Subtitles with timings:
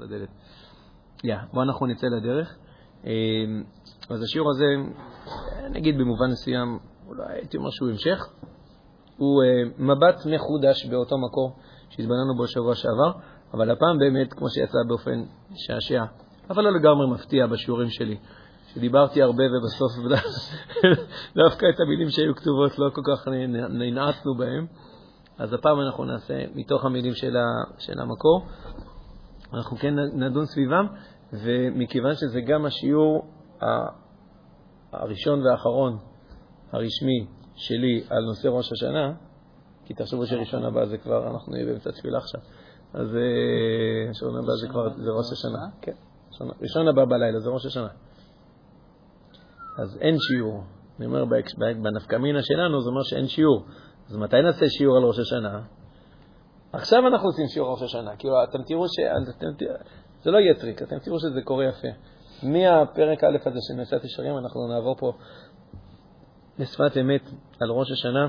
[0.00, 0.28] את הדלת.
[1.24, 2.56] יא, בואו אנחנו נצא לדרך.
[3.06, 3.12] אה,
[4.10, 4.64] אז השיעור הזה,
[5.70, 8.28] נגיד במובן מסוים, אולי הייתי אומר שהוא המשך,
[9.16, 9.42] הוא
[9.78, 11.56] מבט מחודש באותו מקור
[11.90, 13.12] שהתבוננו בו שבוע שעבר,
[13.54, 15.22] אבל הפעם באמת, כמו שיצא באופן
[15.54, 16.04] שעשע,
[16.50, 18.16] אבל לא לגמרי מפתיע בשיעורים שלי,
[18.74, 19.92] שדיברתי הרבה ובסוף
[21.44, 23.28] דווקא את המילים שהיו כתובות לא כל כך
[23.68, 24.66] ננעצנו בהם.
[25.38, 27.14] אז הפעם אנחנו נעשה מתוך המילים
[27.78, 28.46] של המקור,
[29.54, 30.86] אנחנו כן נדון סביבם,
[31.32, 33.30] ומכיוון שזה גם השיעור
[34.92, 35.98] הראשון והאחרון
[36.72, 39.12] הרשמי שלי על נושא ראש השנה,
[39.84, 42.40] כי תחשבו שראשון הבא זה כבר, אנחנו נהיה באמצע תפילה עכשיו,
[42.94, 43.08] אז
[44.08, 45.66] ראשון הבא זה כבר, זה ראש השנה.
[45.82, 45.92] כן,
[46.60, 47.88] ראשון הבא בלילה זה ראש השנה.
[49.78, 50.62] אז אין שיעור.
[50.98, 51.24] אני אומר,
[51.82, 53.66] בנפקמינה שלנו זה אומר שאין שיעור.
[54.08, 55.60] אז מתי נעשה שיעור על ראש השנה?
[56.72, 58.16] עכשיו אנחנו עושים שיעור ראש השנה.
[58.16, 58.98] כאילו, אתם תראו ש...
[59.36, 59.46] אתם...
[60.22, 61.88] זה לא יהיה טריק, אתם תראו שזה קורה יפה.
[62.42, 65.12] מהפרק א' הזה של נשאת ישרים, אנחנו נעבור פה
[66.58, 67.22] לשפת אמת
[67.60, 68.28] על ראש השנה.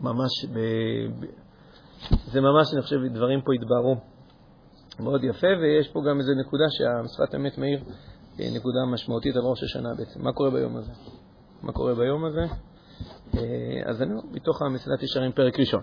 [0.00, 0.58] ממש, ב...
[2.32, 3.96] זה ממש, אני חושב, דברים פה התבהרו
[5.00, 7.80] מאוד יפה, ויש פה גם איזו נקודה שהשפת אמת מאיר
[8.38, 10.22] נקודה משמעותית על ראש השנה בעצם.
[10.22, 10.92] מה קורה ביום הזה?
[11.62, 12.44] מה קורה ביום הזה?
[13.34, 15.82] אה, אז אני מתוך המסילת ישרים, פרק ראשון.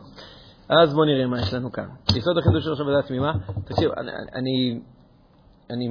[0.69, 1.87] אז בואו נראה מה יש לנו כאן.
[2.15, 3.33] יסוד החידוש של עבודה תמימה,
[3.65, 4.79] תקשיב, אני, אני,
[5.69, 5.87] אני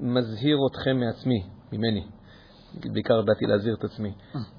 [0.00, 2.06] מזהיר אתכם מעצמי, ממני.
[2.92, 4.12] בעיקר באתי להזהיר את עצמי.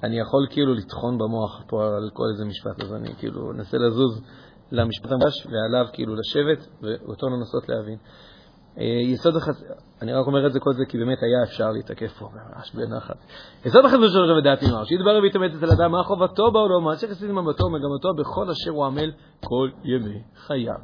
[0.03, 4.21] אני יכול כאילו לטחון במוח פה על כל איזה משפט, אז אני כאילו אנסה לזוז
[4.71, 7.97] למשפט המש ועליו כאילו לשבת ואותו לנסות להבין.
[8.79, 9.63] אה, יסוד החס...
[10.01, 13.17] אני רק אומר את זה כל זה כי באמת היה אפשר להתעכב פה ממש בנחת.
[13.65, 17.31] יסוד החסדות של רבי דעת ממר, שיתברר ויתאמץ אצל אדם מה חובתו בעולם, מה שחסיד
[17.31, 19.11] ממבטו ומגמתו בכל אשר הוא עמל
[19.45, 20.79] כל ימי חייו.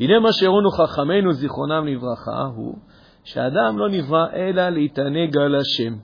[0.00, 2.78] הנה מה שהראונו חכמינו זיכרונם לברכה הוא
[3.24, 5.94] שאדם לא נברא אלא להתענג על השם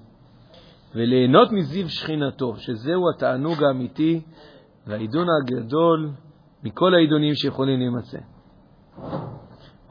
[0.95, 4.21] וליהנות מזיו שכינתו, שזהו התענוג האמיתי
[4.87, 6.11] והעידון הגדול
[6.63, 8.19] מכל העידונים שיכולים להימצא.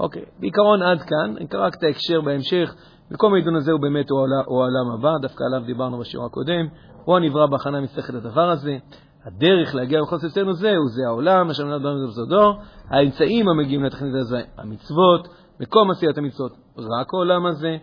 [0.01, 2.75] אוקיי, בעיקרון עד כאן, נקרא רק את ההקשר בהמשך.
[3.11, 6.67] מקום העידון הזה הוא באמת הוא העולם הבא, דווקא עליו דיברנו בשיעור הקודם.
[7.05, 8.77] הוא הנברא בהכנה מצטרכת לדבר הזה.
[9.25, 12.53] הדרך להגיע לחוסר אצלנו הוא זה העולם, אשר מנהל בנו בסודו.
[12.89, 15.27] האמצעים המגיעים לתכנית הזה, המצוות,
[15.59, 17.77] מקום עשיית המצוות, רק העולם הזה.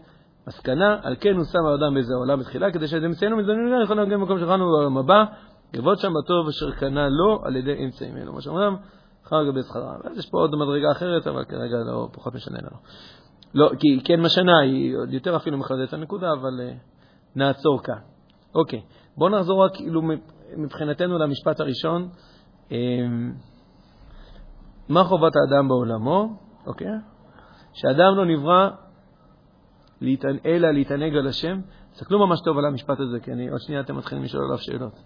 [0.48, 4.16] מסקנה, על כן הוא שם האדם באיזה עולם בתחילה, כדי שזה מציינו מזדמנים יכול להגיע
[4.16, 5.24] למקום שלנו בעולם הבא,
[5.72, 8.32] גבות שם בטוב אשר קנה לו על ידי אמצעים אלו.
[8.32, 8.76] מה שאומרים,
[9.28, 9.96] שכר לגבי שכרה.
[10.04, 12.76] ואז יש פה עוד מדרגה אחרת, אבל כרגע לא פחות משנה לנו.
[13.54, 16.74] לא, כי כן משנה, היא עוד יותר אפילו מחדדת את הנקודה, אבל uh,
[17.36, 17.98] נעצור כאן.
[18.54, 18.82] אוקיי,
[19.16, 20.02] בואו נחזור רק כאילו
[20.56, 22.08] מבחינתנו למשפט הראשון.
[22.68, 22.72] Um,
[24.88, 26.36] מה חובת האדם בעולמו?
[26.66, 26.88] אוקיי?
[27.72, 28.70] שאדם לא נברא
[30.46, 31.60] אלא להתענג על השם.
[31.92, 35.02] תסתכלו ממש טוב על המשפט הזה, כי אני, עוד שנייה אתם מתחילים לשאול עליו שאלות.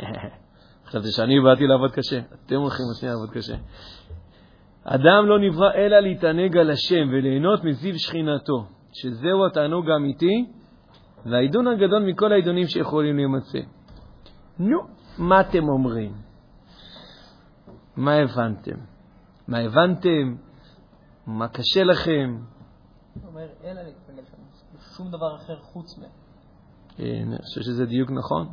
[0.90, 3.54] חשבתי שאני באתי לעבוד קשה, אתם הולכים לשנייה לעבוד קשה.
[4.84, 10.46] אדם לא נברא אלא להתענג על השם וליהנות מזיו שכינתו, שזהו התענוג האמיתי
[11.26, 13.58] והעידון הגדול מכל העידונים שיכולים להימצא.
[14.58, 14.78] נו,
[15.18, 16.12] מה אתם אומרים?
[17.96, 18.76] מה הבנתם?
[19.48, 20.36] מה הבנתם?
[21.26, 22.38] מה קשה לכם?
[23.26, 24.24] אומר, אלא להתפלל
[24.96, 26.10] שום דבר אחר חוץ מהם.
[26.96, 28.48] כן, אני חושב שזה דיוק נכון.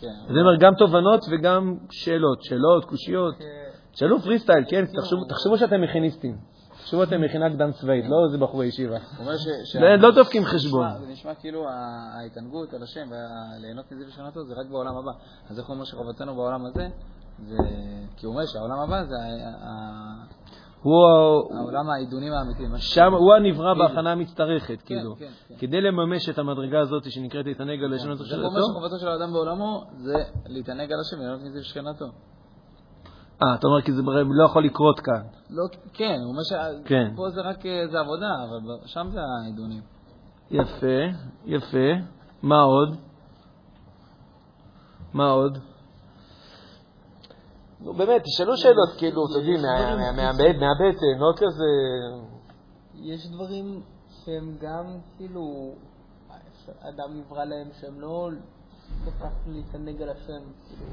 [0.00, 0.32] כן.
[0.34, 3.34] זה אומר גם תובנות וגם שאלות, שאלות, קושיות.
[3.38, 3.44] כן.
[3.92, 4.84] שאלו פרי סטייל, כן,
[5.28, 6.36] תחשבו שאתם מכיניסטים.
[6.78, 8.96] תחשבו שאתם מכינה קדם צבאית, לא איזה בחורי ישיבה.
[9.98, 10.86] לא דופקים חשבון.
[11.00, 15.12] זה נשמע כאילו ההתענגות על השם וליהנות מזה ושנתו זה רק בעולם הבא.
[15.50, 16.88] אז איך הוא אומר שחובתנו בעולם הזה?
[18.16, 19.14] כי הוא אומר שהעולם הבא זה
[20.82, 20.94] הוא
[21.58, 22.70] העולם העידונים האמיתיים.
[22.78, 25.16] שם הוא הנברא בהכנה המצטרכת, כאילו.
[25.16, 25.54] כן, כן.
[25.58, 28.40] כדי לממש את המדרגה הזאת שנקראת להתענג על לשון התושלתו.
[28.40, 30.14] זה אומר שחובתו של האדם בעולמו זה
[30.46, 32.04] להתענג על השם וליהנות מזה שכנתו.
[33.42, 35.22] אה, אתה אומר כי זה לא יכול לקרות כאן.
[35.50, 39.82] לא, כן, הוא אומר שפה זה רק זה עבודה, אבל שם זה העידונים.
[40.50, 41.88] יפה, יפה.
[42.42, 42.96] מה עוד?
[45.12, 45.58] מה עוד?
[47.88, 49.60] נו באמת, תשאלו שאלות, כאילו, אתם יודעים,
[50.60, 51.70] מהבטן, לא כזה...
[52.94, 54.84] יש דברים שהם גם,
[55.16, 55.72] כאילו,
[56.80, 58.28] אדם נברא להם שהם לא
[59.04, 60.90] כל כך להתענג על השם, כאילו.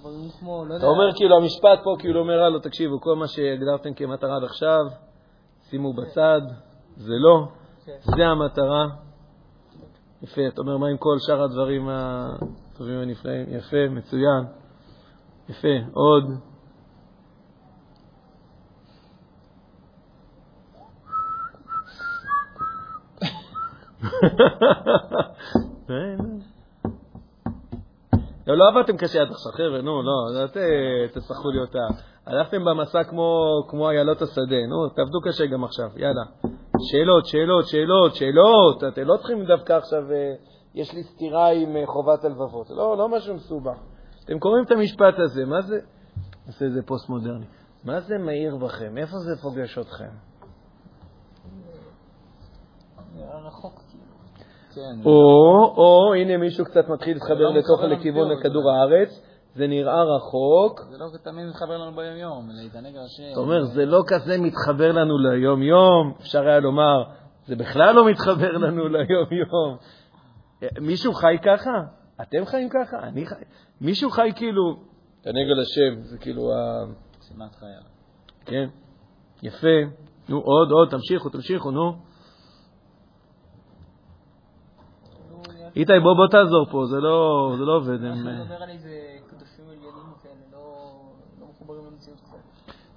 [0.00, 0.86] דברים כמו, לא יודע...
[0.86, 4.80] אתה אומר כאילו, המשפט פה כאילו אומר, הלו, תקשיבו, כל מה שהגדרתם כמטרה עד עכשיו,
[5.70, 6.02] שימו כן.
[6.02, 6.40] בצד,
[6.96, 7.46] זה לא,
[7.84, 7.98] כן.
[8.16, 8.86] זה המטרה.
[10.22, 13.46] יפה, אתה אומר, מה עם כל שאר הדברים הטובים והנפלאים?
[13.48, 14.63] יפה, מצוין.
[15.48, 16.24] יפה, עוד.
[28.46, 31.78] לא, לא עבדתם קשה עד עכשיו, חבר'ה, נו, לא, לא אל תשחקו לי אותה.
[32.26, 33.04] הלכתם במסע
[33.68, 36.24] כמו איילות השדה, נו, תעבדו קשה גם עכשיו, יאללה.
[36.90, 38.84] שאלות, שאלות, שאלות, שאלות.
[38.84, 40.34] אתם לא צריכים דווקא עכשיו, אה,
[40.74, 42.70] יש לי סתירה עם אה, חובת הלבבות.
[42.70, 43.78] לא, לא משהו מסובך.
[44.24, 45.78] אתם קוראים את המשפט הזה, מה זה?
[46.46, 47.46] נעשה איזה פוסט-מודרני.
[47.84, 48.98] מה זה מאיר בכם?
[48.98, 50.10] איפה זה פוגש אתכם?
[53.90, 54.04] כאילו.
[54.74, 55.04] כן.
[55.04, 58.42] או, או, הנה מישהו קצת מתחיל להתחבר לא לתוך לכיוון למציאות.
[58.42, 59.08] כדור הארץ,
[59.54, 60.80] זה נראה רחוק.
[60.90, 63.32] זה לא תמיד מתחבר לנו ביום-יום, להתענג על השם.
[63.32, 67.02] אתה אומר, זה לא כזה מתחבר לנו ליום-יום, אפשר היה לומר,
[67.46, 69.76] זה בכלל לא מתחבר לנו ליום-יום.
[70.80, 72.03] מישהו חי ככה?
[72.22, 72.98] אתם חיים ככה?
[72.98, 73.34] אני חי...
[73.80, 74.76] מישהו חי כאילו,
[75.20, 76.84] תענג על השם, זה כאילו ה...
[77.20, 77.82] שימת חייו.
[78.44, 78.68] כן,
[79.42, 79.76] יפה.
[80.28, 81.92] נו, עוד, עוד, תמשיכו, תמשיכו, נו.
[85.76, 87.98] איתי, בוא, בוא תעזור פה, זה לא, זה לא עובד.
[87.98, 88.90] כאילו מדבר על איזה
[89.26, 90.92] קדושים עליונים כאלה, לא
[91.40, 92.36] לא מחוברים למציאות קצת.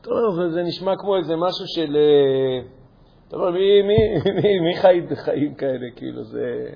[0.01, 1.95] טוב, זה נשמע כמו איזה משהו של...
[1.95, 2.67] אה,
[3.27, 3.97] אתה אומר, מי, מי,
[4.41, 5.87] מי, מי חי חיים כאלה?
[5.95, 6.69] כאילו, זה...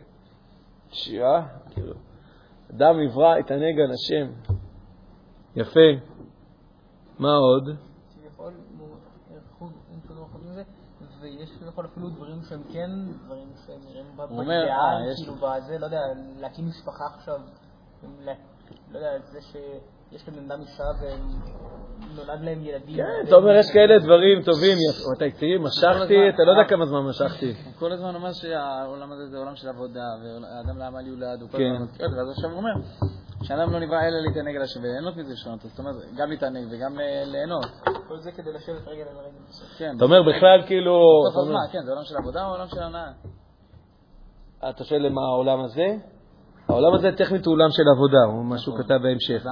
[0.92, 1.48] שירה?
[1.74, 1.94] כאילו,
[2.76, 4.54] אדם יברא, יתענג על השם.
[5.56, 6.06] יפה.
[7.20, 7.70] מה עוד?
[11.22, 12.90] ויש כביכול אפילו דברים שהם כן
[13.26, 16.02] דברים שהם נראים בדעה, אה, כאילו בזה, לא יודע,
[16.40, 17.40] להקים משפחה עכשיו,
[18.92, 19.40] לא יודע, זה
[20.12, 22.96] שיש לבן אדם אישה ונולד להם ילדים.
[22.96, 24.78] כן, אתה אומר, יש כאלה דברים טובים.
[25.18, 27.54] אתה תראי, משכתי, אתה לא יודע כמה זמן משכתי.
[27.66, 31.58] הוא כל הזמן אומר שהעולם הזה זה עולם של עבודה, והאדם לעמל יולד, הוא כל
[31.58, 31.63] כן.
[31.63, 32.74] הזמן מזכיר זה, ואז עכשיו הוא אומר,
[33.44, 37.00] שאדם לא נברא אלא להתענג על השם וליהנות מזה שונות, זאת אומרת, גם להתענג וגם
[37.00, 37.66] אה, ליהנות.
[38.08, 39.38] כל זה כדי לשבת רגל על רגל.
[39.78, 39.94] כן.
[39.98, 40.96] אתה אומר, בכלל, כאילו...
[41.28, 43.12] בסוף הזמן, כן, זה עולם של עבודה או עולם של הנאה?
[44.69, 45.86] אתה שואל למה העולם הזה?
[46.72, 48.86] העולם הזה טכנית הוא עולם של עבודה, הוא מה שהוא נכון.
[48.86, 49.46] כתב בהמשך.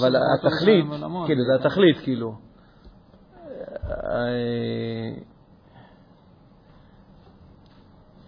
[0.00, 0.84] אבל התכלית?
[1.26, 2.32] כאילו, זה התכלית, כאילו.
[3.90, 5.12] אה,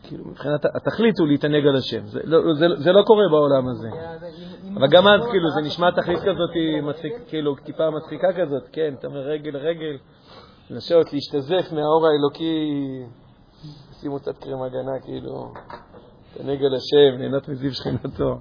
[0.03, 2.07] כאילו, מבחינת, התכלית הוא להתענג על השם.
[2.07, 3.89] זה לא- זה- זה לא קורה בעולם הזה.
[4.77, 6.51] אבל גם אז, כאילו, זה נשמע תכלית כזאת,
[6.83, 9.97] מצחיק, כאילו, טיפה מצחיקה כזאת, כן, אתה אומר רגל רגל,
[10.71, 12.71] לנסות להשתזף מהאור האלוקי,
[14.01, 15.53] שימו קצת קרם הגנה, כאילו,
[16.35, 18.39] תענג על השם, ליהנות מזיו שכינתו.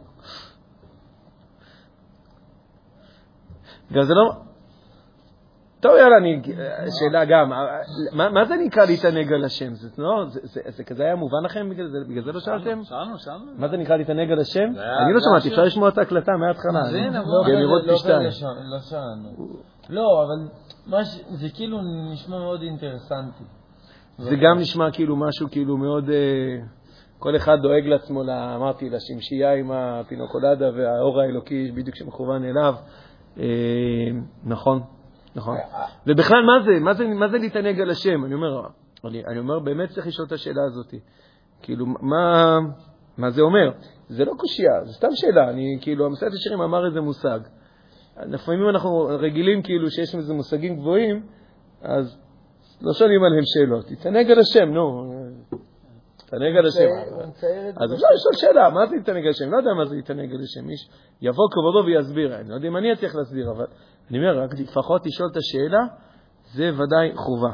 [3.93, 4.31] גם זה לא...
[5.79, 6.41] טוב, יאללה, אני...
[6.99, 7.49] שאלה גם,
[8.13, 9.73] מה, מה זה נקרא להתענג על השם?
[9.73, 11.69] זה, לא, זה, זה, זה כזה היה מובן לכם?
[11.69, 12.83] בגלל זה, בגלל זה לא שאלתם?
[12.83, 13.45] שאלנו, שאלנו.
[13.57, 14.69] מה זה נקרא להתענג על השם?
[14.73, 15.49] זה אני לא זה שמעתי.
[15.49, 16.79] אפשר לשמוע את ההקלטה מההתחלה.
[16.81, 17.43] אז הנה, אני- בוא.
[17.47, 17.93] באמירות לא.
[17.93, 18.23] לא
[18.63, 19.29] לא שאלנו.
[19.89, 20.49] לא, אבל
[21.29, 21.77] זה כאילו
[22.13, 23.43] נשמע מאוד אינטרסנטי.
[24.17, 26.09] זה גם נשמע כאילו משהו כאילו מאוד...
[27.23, 28.21] כל אחד דואג לעצמו,
[28.55, 32.75] אמרתי, לשמשייה עם הפינוקולדה והאור האלוקי בדיוק שמכוון אליו.
[33.39, 33.43] אה,
[34.43, 34.81] נכון,
[35.35, 35.57] נכון.
[36.07, 36.79] ובכלל, מה זה?
[37.15, 38.25] מה זה, להתענג על השם?
[38.25, 38.61] אני אומר,
[39.05, 40.93] אני, אומר, באמת צריך לשאול את השאלה הזאת.
[41.61, 42.57] כאילו, מה,
[43.17, 43.71] מה זה אומר?
[44.09, 45.49] זה לא קושייה, זו סתם שאלה.
[45.49, 47.39] אני, כאילו, המסעד השירים אמר איזה מושג.
[48.17, 51.25] לפעמים אנחנו רגילים כאילו שיש איזה מושגים גבוהים,
[51.81, 52.17] אז
[52.81, 53.85] לא שואלים עליהם שאלות.
[53.85, 55.13] תתענג על השם, נו.
[56.35, 56.89] תתענג על השם.
[57.83, 59.51] אז אפשר לשאול שאלה, מה זה להתענג על השם?
[59.51, 60.69] לא יודע מה זה להתענג על השם.
[60.69, 60.89] איש
[61.21, 62.39] יבוא כבודו ויסביר.
[62.39, 63.65] אני לא יודע אם אני אצליח להסביר, אבל
[64.09, 65.83] אני אומר, רק לפחות לשאול את השאלה,
[66.53, 67.53] זה ודאי חובה.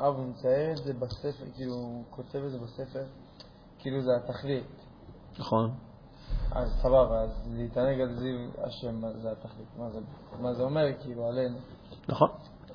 [0.00, 3.02] אה, הוא מצייר את זה בספר, כאילו, הוא כותב את זה בספר,
[3.78, 4.64] כאילו זה התכלית.
[5.38, 5.70] נכון.
[6.52, 9.68] אז סבבה, אז להתענג על זיו השם, זה התכלית?
[10.40, 11.58] מה זה אומר, כאילו, עלינו?
[12.08, 12.28] נכון.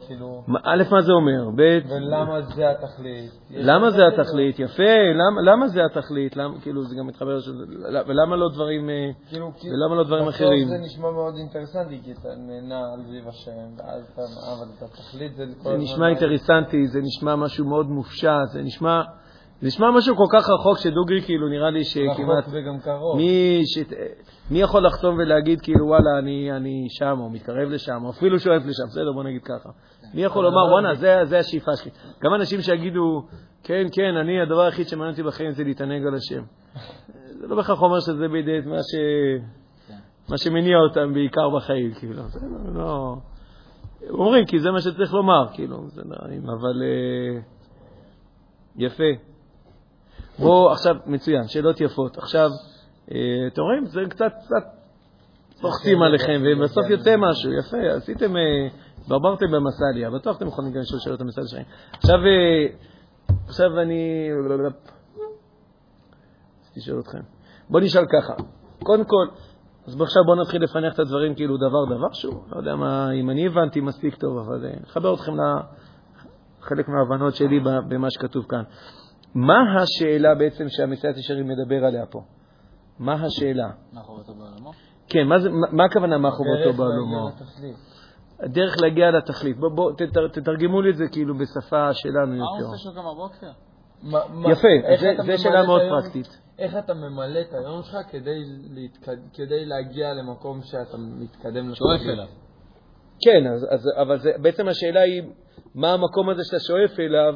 [0.07, 1.50] כאילו, א', מה זה אומר?
[1.55, 3.31] ב', ולמה זה התכלית?
[3.51, 4.19] למה זה תכלית?
[4.19, 4.59] התכלית?
[4.59, 4.83] יפה,
[5.15, 6.38] למה, למה זה התכלית?
[6.38, 7.51] למה, כאילו, זה גם מתחבר, של,
[8.07, 10.67] ולמה לא דברים, אה, כאילו, ולמה לא דברים אחרים?
[10.67, 15.35] זה נשמע מאוד אינטרסנטי, כי אתה נהנה על זיו השם, ואז אתה, אבל את התכלית
[15.35, 15.77] זה כל זה.
[15.77, 19.01] נשמע אינטרסנטי, זה נשמע משהו מאוד מופשט, זה נשמע,
[19.62, 22.43] זה נשמע משהו כל כך רחוק שדוגרי, כאילו, נראה לי שכמעט...
[22.43, 23.17] רחוק וגם קרוב.
[23.17, 23.77] מי, ש...
[24.51, 28.61] מי יכול לחתום ולהגיד כאילו וואלה אני, אני שם או מתקרב לשם או אפילו שואף
[28.65, 29.69] לשם, בסדר בוא נגיד ככה.
[30.13, 31.91] מי יכול לומר וואנה זה, זה השאיפה שלי.
[32.23, 33.21] גם אנשים שיגידו
[33.63, 36.43] כן כן אני הדבר היחיד שמעניין אותי בחיים זה להתענג על השם.
[37.39, 38.95] זה לא בהכרח אומר שזה בידי מה, ש...
[40.29, 42.23] מה שמניע אותם בעיקר בחיים כאילו.
[42.27, 43.15] זה לא, לא...
[44.09, 47.41] אומרים כי זה מה שצריך לומר כאילו, זה נעים, אבל אה,
[48.75, 49.03] יפה.
[50.39, 52.17] בואו עכשיו, מצוין, שאלות יפות.
[52.17, 52.49] עכשיו,
[53.07, 54.63] אתם רואים, זה קצת, קצת
[55.63, 58.41] לוחצים עליכם, ובסוף יוצא משהו, יפה, עשיתם, אה,
[59.07, 61.63] ברברתם במסליה, בטוח אתם יכולים גם לשאול שאלות המסליה שלכם.
[61.93, 62.65] עכשיו, אה,
[63.47, 64.29] עכשיו אני...
[66.75, 67.19] תשאל אתכם.
[67.69, 68.33] בואו נשאל ככה.
[68.83, 69.27] קודם כל,
[69.88, 72.47] אז עכשיו בואו נתחיל לפענח את הדברים כאילו דבר-דבר שוב.
[72.51, 75.31] לא יודע מה, אם אני הבנתי מספיק טוב, אבל אה, נחבר אתכם
[76.62, 77.59] לחלק מההבנות שלי
[77.89, 78.63] במה שכתוב כאן.
[79.35, 82.21] מה השאלה בעצם שהמסיעת ישרים מדבר עליה פה?
[82.99, 83.67] מה השאלה?
[83.93, 84.71] מה חובתו בעולמו?
[85.09, 87.29] כן, מה, זה, מה הכוונה מה חובתו בעולמו?
[87.29, 87.75] דרך להגיע לתכלית.
[88.39, 89.57] הדרך להגיע לתכלית.
[89.59, 92.71] בואו בוא, תתר, תתרגמו לי את זה כאילו בשפה שלנו מה הוא יותר.
[92.71, 93.47] עושה קם בבוקר?
[94.03, 94.67] מה- מה- יפה,
[95.23, 96.41] ממלא שאלה מאוד היום- פרקטית.
[96.59, 99.17] איך אתה ממלא את היום שלך כדי, להתקד...
[99.33, 102.13] כדי להגיע למקום שאתה מתקדם שואף לתכלית?
[102.13, 102.27] אליו.
[103.25, 105.23] כן, אז, אז, אבל זה, בעצם השאלה היא,
[105.75, 107.35] מה המקום הזה שאתה שואף אליו,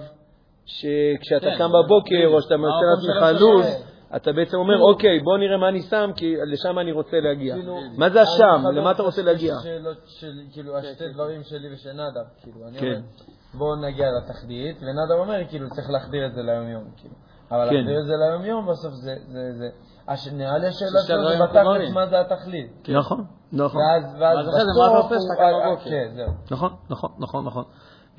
[0.66, 2.28] שכשאתה כן, קם בבוקר.
[2.36, 3.66] או שאתה מה מוצא לעצמך לו"ז,
[4.16, 7.56] אתה בעצם אומר, אוקיי, בוא נראה מה אני שם, כי לשם אני רוצה להגיע.
[7.56, 8.68] כאילו, מה זה אני השם?
[8.74, 9.56] למה אתה את רוצה להגיע?
[10.52, 12.86] כאילו, השתי דברים שלי ושל נדב, כאילו, אני כן.
[12.86, 13.00] אומר,
[13.54, 17.16] בואו נגיע לתכלית, ונדב אומר, כאילו, צריך להחדיר את זה ליום-יום, כאילו.
[17.52, 17.76] אבל כן.
[17.76, 19.70] להחדיר את זה ליום-יום, בסוף זה, זה, זה,
[20.08, 20.28] הש...
[20.28, 21.94] נראה לי השאלה שלו זה בתכלס.
[21.94, 22.88] מה זה התכלית.
[22.90, 23.82] נכון, נכון.
[23.82, 24.04] ואז,
[24.40, 24.56] בסוף
[25.40, 25.76] אה?
[25.84, 26.32] כן, זהו.
[26.52, 27.64] נכון, נכון, נכון, נכון.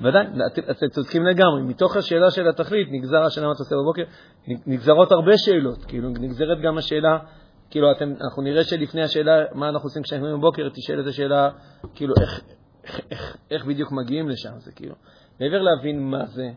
[0.01, 1.61] ודאי, את- אתם צודקים לגמרי.
[1.61, 4.03] מתוך השאלה של התכלית נגזר השאלה מה אתה עושה בבוקר,
[4.67, 5.85] נגזרות הרבה שאלות.
[5.85, 7.17] כאילו, נגזרת גם השאלה,
[7.69, 11.49] כאילו, אתם, אנחנו נראה שלפני השאלה מה אנחנו עושים כשאנחנו קמים בבוקר, תשאל את השאלה,
[11.95, 12.41] כאילו, איך,
[12.83, 14.51] איך, איך, איך בדיוק מגיעים לשם.
[14.57, 14.95] זה כאילו,
[15.41, 16.49] מעבר להבין מה זה,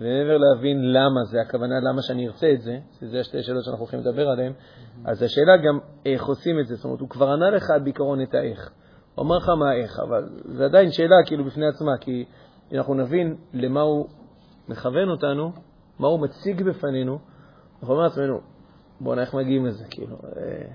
[0.00, 4.00] ומעבר להבין למה זה, הכוונה למה שאני ארצה את זה, שזה השתי שאלות שאנחנו הולכים
[4.00, 4.52] לדבר עליהן,
[5.04, 6.74] אז השאלה גם איך עושים את זה.
[6.74, 8.70] זאת אומרת, הוא כבר ענה לך בעיקרון את האיך.
[9.14, 12.24] הוא אמר לך מה האיך, אבל זה עדיין שאלה כאילו בפני עצמה, כי
[12.72, 14.08] אם אנחנו נבין למה הוא
[14.68, 15.52] מכוון אותנו,
[15.98, 17.18] מה הוא מציג בפנינו,
[17.80, 18.40] אנחנו אומרים לעצמנו,
[19.00, 20.66] בוא'נה, איך מגיעים לזה, כאילו, אה,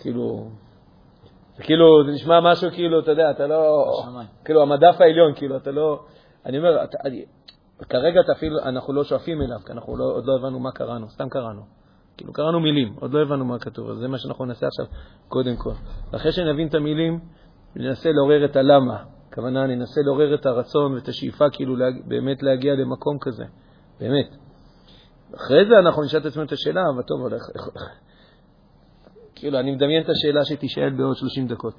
[0.00, 0.48] כאילו,
[1.56, 3.84] זה כאילו, זה נשמע משהו כאילו, אתה יודע, אתה לא.
[4.44, 6.04] כאילו, המדף העליון, כאילו, אתה לא,
[6.46, 7.24] אני אומר, אתה, אני,
[7.88, 11.08] כרגע אתה אפילו, אנחנו לא שואפים אליו, כי אנחנו לא, עוד לא הבנו מה קראנו,
[11.08, 11.62] סתם קראנו.
[12.16, 14.86] כאילו, קראנו מילים, עוד לא הבנו מה כתוב, אז זה מה שאנחנו נעשה עכשיו,
[15.28, 15.72] קודם כל.
[16.12, 17.20] ואחרי שנבין את המילים,
[17.76, 19.13] ננסה לעורר את הלמה.
[19.34, 21.94] הכוונה, ננסה לעורר את הרצון ואת השאיפה, כאילו, להג...
[22.08, 23.44] באמת להגיע למקום כזה.
[24.00, 24.28] באמת.
[25.36, 27.42] אחרי זה אנחנו נשאל את עצמנו את השאלה, אבל טוב, אבל איך...
[27.54, 27.88] איך-
[29.34, 31.74] כאילו, אני מדמיין את השאלה שתישאל בעוד 30 דקות.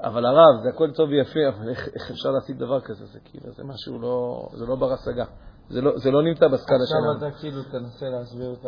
[0.00, 3.06] אבל הרב, זה הכל טוב ויפה, אבל איך, איך אפשר להשיג דבר כזה?
[3.06, 5.24] זה כאילו, זה משהו לא, זה לא בר השגה.
[5.68, 7.12] זה לא, זה לא נמצא בסקאלה שלנו.
[7.12, 8.66] עכשיו אתה כאילו תנסה להסביר את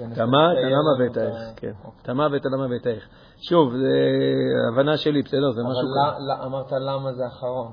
[0.00, 0.04] ה...
[0.04, 1.72] תנסה את המה, את לצייר הלמה לנו ואת את ה- האיך, כן.
[2.02, 3.08] את המה ואת הלמה ואת האיך.
[3.48, 3.92] שוב, זה
[4.72, 5.80] הבנה שלי, בסדר, זה משהו...
[5.80, 6.24] אבל כזה.
[6.24, 7.72] ל- ל- אמרת למה זה אחרון.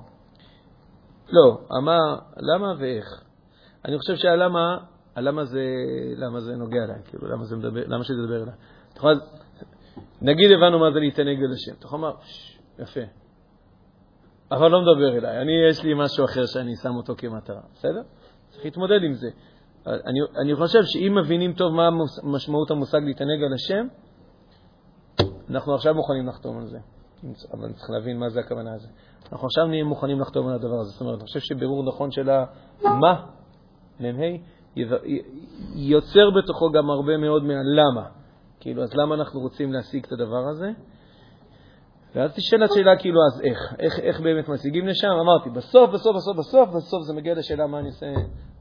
[1.29, 1.97] לא, המה,
[2.37, 3.23] למה ואיך.
[3.85, 4.77] אני חושב שהלמה,
[5.15, 5.63] הלמה זה,
[6.17, 8.53] למה זה נוגע אליי, כאילו, למה זה מדבר, למה שזה מדבר אליי.
[8.89, 9.21] אתה יכול,
[10.21, 12.99] נגיד הבנו מה זה להתענג על השם, אתה יכול לומר, "ש, יפה,
[14.51, 18.01] אבל לא מדבר אליי, אני, יש לי משהו אחר שאני שם אותו כמטרה, בסדר?
[18.49, 19.29] צריך להתמודד עם זה.
[19.87, 21.89] אני, אני חושב שאם מבינים טוב מה
[22.23, 23.87] משמעות המושג להתענג על השם,
[25.49, 26.79] אנחנו עכשיו מוכנים לחתום על זה.
[27.53, 28.87] אבל צריך להבין מה זה הכוונה הזה.
[29.31, 30.89] אנחנו עכשיו נהיה מוכנים לחתום על הדבר הזה.
[30.89, 32.29] זאת אומרת, אני חושב שבירור נכון של
[32.83, 33.25] המה,
[33.99, 34.25] מ"ה,
[35.75, 38.05] יוצר בתוכו גם הרבה מאוד מהלמה.
[38.59, 40.71] כאילו, אז למה אנחנו רוצים להשיג את הדבר הזה?
[42.15, 43.75] ואז תשאל השאלה כאילו, אז איך?
[43.79, 45.07] איך, איך באמת משיגים לשם?
[45.07, 48.05] אמרתי, בסוף, בסוף, בסוף, בסוף, בסוף זה מגיע לשאלה מה אני עושה,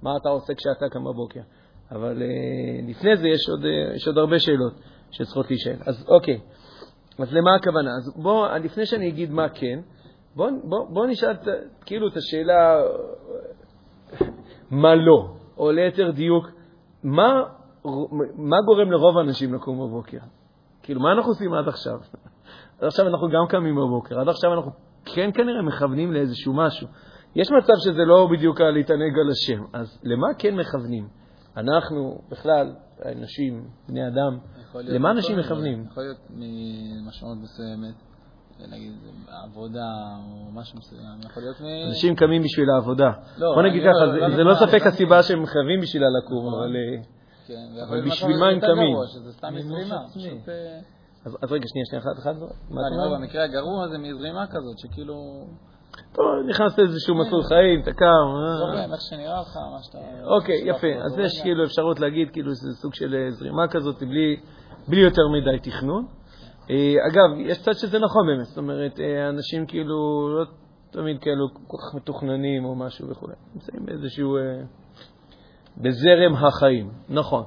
[0.02, 1.40] מה אתה עושה כשאתה קם בבוקר.
[1.90, 4.73] אבל אה, לפני זה יש עוד, אה, יש עוד הרבה שאלות
[5.11, 5.76] שצריכות להישאל.
[5.87, 6.40] אז אוקיי,
[7.18, 7.90] אז למה הכוונה?
[7.97, 9.80] אז בוא, לפני שאני אגיד מה כן,
[10.37, 11.37] בוא, בוא, בוא נשאל
[11.87, 12.82] כאילו את השאלה
[14.71, 16.50] מה לא, או ליתר דיוק,
[17.02, 17.42] מה,
[18.37, 20.18] מה גורם לרוב האנשים לקום בבוקר?
[20.82, 21.99] כאילו, מה אנחנו עושים עד עכשיו?
[22.78, 24.71] עד עכשיו אנחנו גם קמים בבוקר, עד עכשיו אנחנו
[25.04, 26.88] כן כנראה מכוונים לאיזשהו משהו.
[27.36, 31.08] יש מצב שזה לא בדיוק על להתענג על השם, אז למה כן מכוונים?
[31.56, 32.72] אנחנו, בכלל,
[33.06, 34.38] אנשים, בני אדם,
[34.74, 35.84] למה אנשים מכוונים?
[35.90, 37.94] יכול להיות ממשמעות מסוימת,
[38.72, 38.92] נגיד
[39.44, 39.90] עבודה
[40.24, 41.64] או משהו מסוים, יכול להיות מ...
[41.88, 43.10] אנשים קמים בשביל העבודה.
[43.38, 46.06] לא, בוא נגיד אני ככה, אומר, זה- לא זה לא ספק הסיבה שהם חייבים בשבילה
[46.18, 46.58] לקום, נכון.
[46.58, 46.76] אבל...
[46.76, 47.02] אה,
[47.46, 48.96] כן, אבל בשביל מה הם קמים?
[49.12, 49.96] שזה סתם מזרימה.
[50.14, 50.78] פשוט, אה,
[51.26, 52.34] אז אז רגע, שנייה, שנייה, אחד, אחד,
[52.70, 53.18] מה אני אתה אומר?
[53.18, 55.46] במקרה הגרוע זה מזרימה כזאת, שכאילו...
[56.12, 58.56] טוב, נכנס לאיזשהו מסלול חיים, אתה קם, אה.
[58.56, 59.99] זורם, איך שנראה לך, מה שאתה...
[60.25, 60.80] אוקיי, יפה.
[60.80, 61.42] פה אז יש.
[61.42, 64.02] כאילו אפשרות להגיד כאילו שזה סוג של אה, זרימה כזאת,
[64.88, 66.06] בלי, יותר מדי תכנון.
[66.70, 70.44] אה, אגב, יש צד שזה נכון באמת, זאת אומרת, אנשים כאילו לא
[70.90, 73.28] תמיד כאלו כל כך מתוכננים או משהו וכו'.
[73.54, 74.38] נמצאים באיזשהו...
[75.76, 77.44] בזרם החיים, נכון.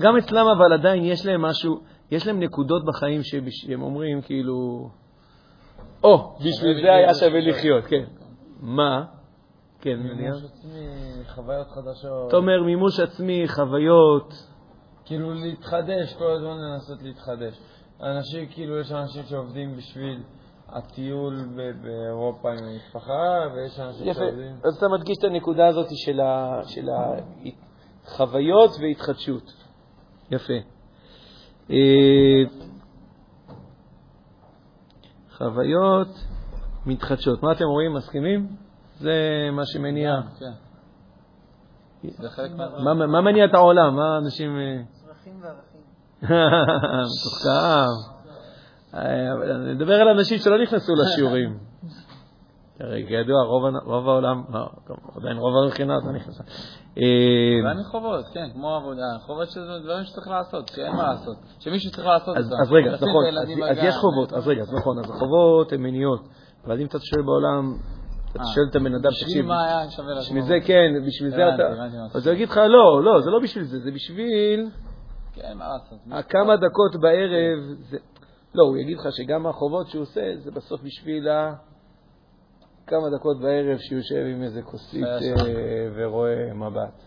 [0.00, 4.88] גם אצלם אבל עדיין יש להם משהו, יש להם נקודות בחיים שהם אומרים כאילו,
[6.04, 8.04] או, בשביל זה היה שווה לחיות, כן.
[8.60, 9.04] מה?
[9.80, 9.96] כן?
[9.96, 10.88] מימוש עצמי,
[11.34, 12.28] חוויות חדשות.
[12.28, 14.34] אתה אומר מימוש עצמי, חוויות,
[15.04, 17.60] כאילו להתחדש, כל הזמן לנסות להתחדש.
[18.02, 20.22] אנשים, כאילו, יש אנשים שעובדים בשביל
[20.68, 21.48] הטיול
[21.82, 24.20] באירופה עם המשפחה, ויש אנשים יפה.
[24.20, 24.56] שעובדים...
[24.64, 26.88] אז אתה מדגיש את הנקודה הזאת של, ה, של
[28.06, 29.52] החוויות והתחדשות.
[30.30, 30.54] יפה.
[35.38, 36.08] חוויות
[36.86, 37.42] מתחדשות.
[37.42, 37.94] מה אתם רואים?
[37.94, 38.48] מסכימים?
[38.98, 39.12] זה
[39.52, 40.20] מה שמניע.
[40.38, 40.52] כן.
[42.28, 42.50] חלק
[43.06, 43.20] מה...
[43.20, 43.96] מניע את העולם?
[43.96, 44.56] מה אנשים...
[44.56, 45.80] אה, צרכים וערכים.
[47.04, 48.14] מתוחכם.
[48.94, 51.58] אה, מדבר על אנשים שלא נכנסו לשיעורים.
[52.80, 53.42] הרי כידוע,
[53.84, 54.68] רוב, העולם, לא,
[55.16, 56.42] עדיין רוב המכינות לא נכנסה.
[56.98, 57.02] אה,
[57.62, 59.18] אולי מחובות, כן, כמו עבודה.
[59.20, 61.36] חובות שזה דברים שצריך לעשות, שאין מה לעשות.
[61.60, 62.62] שמישהו צריך לעשות אז, אותם.
[62.62, 63.24] אז רגע, נכון,
[63.70, 63.78] אז.
[63.82, 66.28] יש חובות, אז רגע, אז נכון, אז החובות הן מניעות,
[66.66, 67.74] אבל אם אתה שואל בעולם,
[68.32, 70.28] אתה אה, שואל את הבן אדם, בשביל תקשיב, מה היה שווה לעשות?
[70.28, 71.62] בשביל זה כן, בשביל זה אתה,
[72.14, 74.70] אז הוא יגיד לך, לא, לא, זה לא בשביל זה, זה בשביל
[75.34, 75.98] כן, מה לעשות?
[76.10, 77.96] הכמה דקות בערב, זה,
[78.54, 81.54] לא, הוא יגיד לך שגם החובות שהוא עושה, זה בסוף בשביל ה...
[82.86, 85.88] כמה דקות בערב שהוא יושב עם איזה כוסית אה.
[85.94, 87.02] ורואה מבט,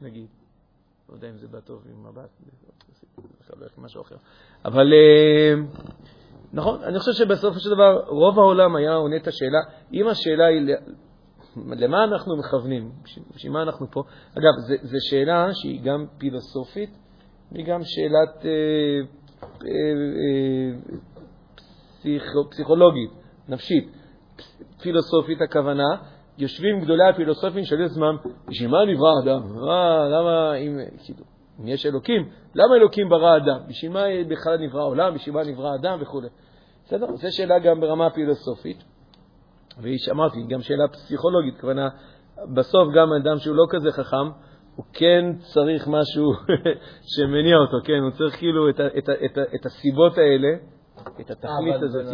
[0.00, 0.26] נגיד.
[1.08, 2.30] לא יודע אם זה בא טוב עם מבט,
[3.78, 4.16] עם משהו אחר.
[4.64, 5.54] אבל אה,
[6.52, 9.58] נכון, אני חושב שבסופו של דבר רוב העולם היה עונה את השאלה,
[9.92, 10.60] אם השאלה היא
[11.56, 12.90] למה אנחנו מכוונים,
[13.34, 14.02] בשביל מה אנחנו פה.
[14.32, 16.98] אגב, זו שאלה שהיא גם פילוסופית
[17.52, 19.00] והיא גם שאלת אה,
[21.54, 23.10] פסיכו, פסיכולוגית,
[23.48, 23.88] נפשית.
[24.82, 25.88] פילוסופית הכוונה,
[26.38, 28.16] יושבים גדולי הפילוסופים את עצמם,
[28.48, 29.66] בשביל מה נברא אדם?
[29.66, 31.24] מה, למה, אם, כאילו,
[31.60, 33.58] אם יש אלוקים, למה אלוקים ברא אדם?
[33.68, 35.14] בשביל מה בכלל נברא עולם?
[35.14, 36.20] בשביל מה נברא אדם וכו'.
[36.84, 37.06] בסדר?
[37.16, 38.84] זו שאלה גם ברמה הפילוסופית.
[39.80, 41.88] והיא, אמרתי, גם שאלה פסיכולוגית, הכוונה,
[42.54, 44.28] בסוף גם אדם שהוא לא כזה חכם,
[44.76, 46.32] הוא כן צריך משהו
[47.16, 47.98] שמניע אותו, כן?
[48.02, 50.48] הוא צריך כאילו את, את, את, ה, את הסיבות האלה,
[51.20, 52.06] את התכלית הזאת,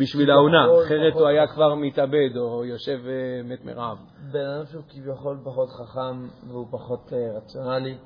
[0.00, 1.46] בשביל העונה, אחרת הוא היה.
[1.46, 3.98] כבר מתאבד או יושב אה, מת מרעב.
[4.32, 7.96] בן אדם שהוא כביכול פחות חכם והוא פחות אה, רציונלי,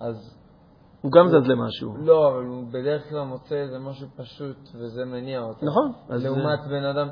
[0.00, 0.36] אז
[1.00, 1.96] הוא גם זז למשהו.
[1.96, 5.66] לא, אבל הוא בדרך כלל מוצא איזה משהו פשוט וזה מניע אותו.
[5.66, 5.92] נכון.
[6.08, 7.08] לעומת בן אדם,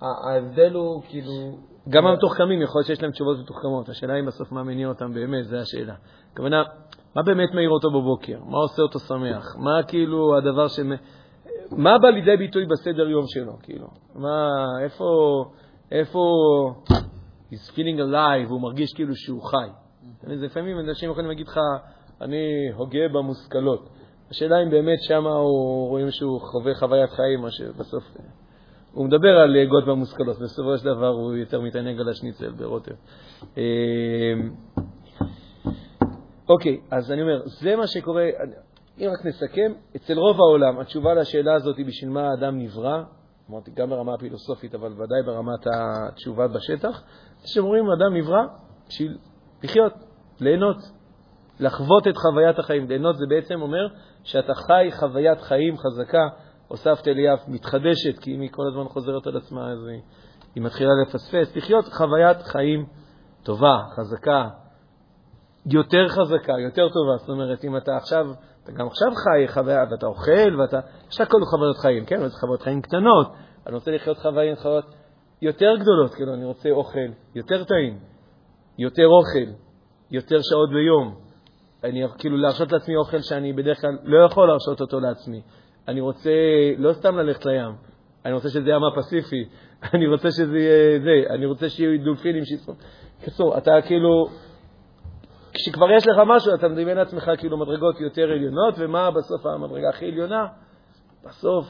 [0.00, 1.58] ההבדל הוא כאילו...
[1.88, 3.88] גם המתוחכמים, יכול להיות שיש להם תשובות מתוחכמות.
[3.88, 5.94] השאלה היא בסוף מה מניע אותם באמת, זו השאלה.
[6.32, 6.62] הכוונה,
[7.16, 8.38] מה באמת מעיר אותו בבוקר?
[8.44, 9.56] מה עושה אותו שמח?
[9.58, 10.80] מה כאילו הדבר ש...
[11.70, 13.86] מה בא לידי ביטוי בסדר יום שלו, כאילו?
[14.14, 14.48] מה,
[14.82, 15.04] איפה,
[15.90, 16.20] איפה
[17.52, 19.68] he's feeling alive, הוא מרגיש כאילו שהוא חי.
[20.22, 21.58] זה לפעמים אנשים יכולים להגיד לך,
[22.20, 23.88] אני הוגה במושכלות.
[24.30, 28.04] השאלה אם באמת שמה הוא רואים שהוא חווה חוויית חיים, מה שבסוף...
[28.92, 32.94] הוא מדבר על להגות במושכלות, בסופו של דבר הוא יותר מתענג על השניצל ברוטב.
[33.58, 33.62] אה,
[36.48, 38.24] אוקיי, אז אני אומר, זה מה שקורה,
[38.98, 43.02] אם רק נסכם, אצל רוב העולם התשובה לשאלה הזאת היא בשביל מה האדם נברא,
[43.50, 47.02] אמרתי גם ברמה הפילוסופית, אבל ודאי ברמת התשובה בשטח,
[47.38, 48.42] זה שאומרים אדם נברא
[48.88, 49.18] בשביל
[49.62, 49.92] לחיות,
[50.40, 50.76] ליהנות,
[51.60, 52.88] לחוות את חוויית החיים.
[52.88, 53.88] ליהנות זה בעצם אומר
[54.24, 56.28] שאתה חי חוויית חיים חזקה,
[56.68, 60.00] הוספת אליאב, מתחדשת, כי אם היא כל הזמן חוזרת על עצמה, אז היא,
[60.54, 61.56] היא מתחילה לפספס.
[61.56, 62.86] לחיות חוויית חיים
[63.42, 64.48] טובה, חזקה,
[65.66, 67.16] יותר חזקה, יותר טובה.
[67.16, 68.26] זאת אומרת, אם אתה עכשיו,
[68.66, 72.16] אתה גם עכשיו חי חוויה, ואתה אוכל, ואתה, יש לך כל חוויות חיים, כן?
[72.16, 73.32] אבל זה חוויות חיים קטנות.
[73.66, 74.84] אני רוצה לחיות חוויות, חוויות
[75.42, 77.98] יותר גדולות, כאילו, אני רוצה אוכל יותר טעים,
[78.78, 79.52] יותר אוכל,
[80.10, 81.14] יותר שעות ביום.
[81.84, 85.42] אני כאילו להרשות לעצמי אוכל שאני בדרך כלל לא יכול להרשות אותו לעצמי.
[85.88, 86.30] אני רוצה
[86.78, 87.72] לא סתם ללכת לים,
[88.24, 89.44] אני רוצה שזה ים הפסיפי,
[89.94, 92.74] אני רוצה שזה יהיה זה, אני רוצה שיהיו דולפינים שיצאו.
[93.24, 94.26] קיצור, אתה כאילו,
[95.56, 100.06] כשכבר יש לך משהו, אתה מדמיין לעצמך כאילו מדרגות יותר עליונות, ומה בסוף המדרגה הכי
[100.06, 100.46] עליונה?
[101.24, 101.66] בסוף,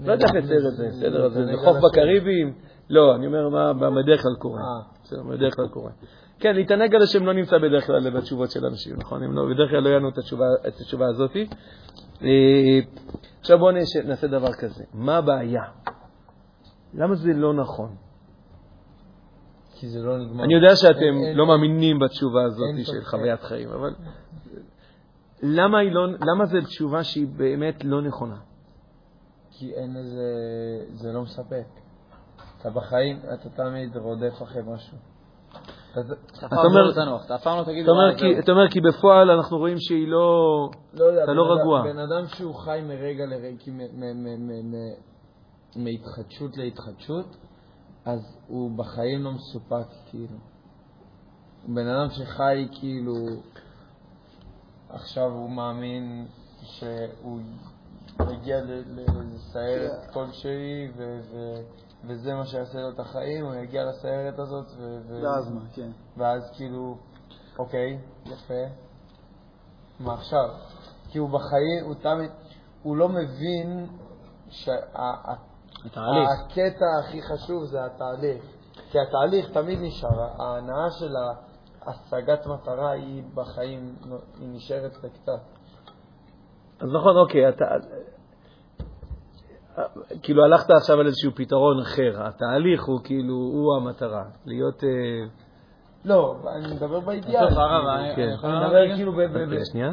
[0.00, 1.26] לא יודע איך לצייר את זה, בסדר?
[1.26, 2.54] אז זה חוף בקריביים?
[2.90, 4.60] לא, אני אומר מה בדרך כלל קורה.
[5.04, 5.90] בסדר, בדרך כלל קורה.
[6.40, 9.22] כן, להתענג על השם לא נמצא בדרך כלל בתשובות של אנשים, נכון?
[9.22, 11.36] אם לא, בדרך כלל לא יענו את התשובה, את התשובה הזאת.
[12.22, 12.78] אה,
[13.40, 13.70] עכשיו בואו
[14.04, 14.84] נעשה דבר כזה.
[14.94, 15.62] מה הבעיה?
[16.94, 18.05] למה זה לא נכון?
[19.80, 20.44] כי זה לא נגמר.
[20.44, 23.04] אני יודע שאתם אין- לא מאמינים בתשובה הזאת של.
[23.04, 23.94] חוויית חיים, אבל
[25.42, 28.36] למה, היא לא, למה זו תשובה שהיא באמת לא נכונה?
[29.50, 30.22] כי אין איזה...
[30.94, 31.64] זה לא מספק.
[32.60, 34.96] אתה בחיים, אתה תמיד רודף אחרי משהו.
[35.92, 36.00] אתה-
[36.64, 36.92] אומר- לא
[37.86, 40.68] לא כי, בפועל אנחנו רואים שהיא לא...
[40.94, 41.82] לא יודע, אתה לא רגוע.
[41.82, 43.56] בן אדם שהוא חי מרגע לרגע,
[45.76, 47.36] מהתחדשות להתחדשות,
[48.06, 50.36] אז הוא בחיים לא מסופק, כאילו.
[51.68, 53.14] בן אדם שחי כאילו
[54.88, 56.26] עכשיו הוא מאמין
[56.62, 57.40] שהוא
[58.30, 58.60] יגיע
[59.34, 61.62] לסיירת כלשהי, ו- ו-
[62.04, 65.90] וזה מה שיעשה לו את החיים, הוא יגיע לסיירת הזאת, ו- ואז מה, כן.
[66.16, 66.96] ואז כאילו,
[67.58, 68.64] אוקיי, יפה,
[70.00, 70.48] מה עכשיו?
[71.10, 72.30] כי הוא בחיים, הוא תמיד,
[72.82, 73.86] הוא לא מבין
[74.48, 76.28] שהקטע התהליך.
[77.00, 78.44] הכי חשוב זה התהליך.
[78.90, 81.12] כי התהליך תמיד נשאר, ההנאה של
[81.86, 83.94] השגת מטרה היא בחיים,
[84.40, 85.40] היא נשארת לקצת.
[86.80, 87.64] אז נכון, אוקיי, אתה...
[90.22, 94.84] כאילו הלכת עכשיו על איזשהו פתרון אחר, התהליך הוא כאילו, הוא המטרה, להיות...
[94.84, 94.88] אה,
[96.04, 97.46] לא, אני מדבר באידיאל.
[97.46, 98.96] בסוף, הרב, כאילו, אני- לענות מדבר?
[98.96, 99.90] כאילו אוקיי, שנייה.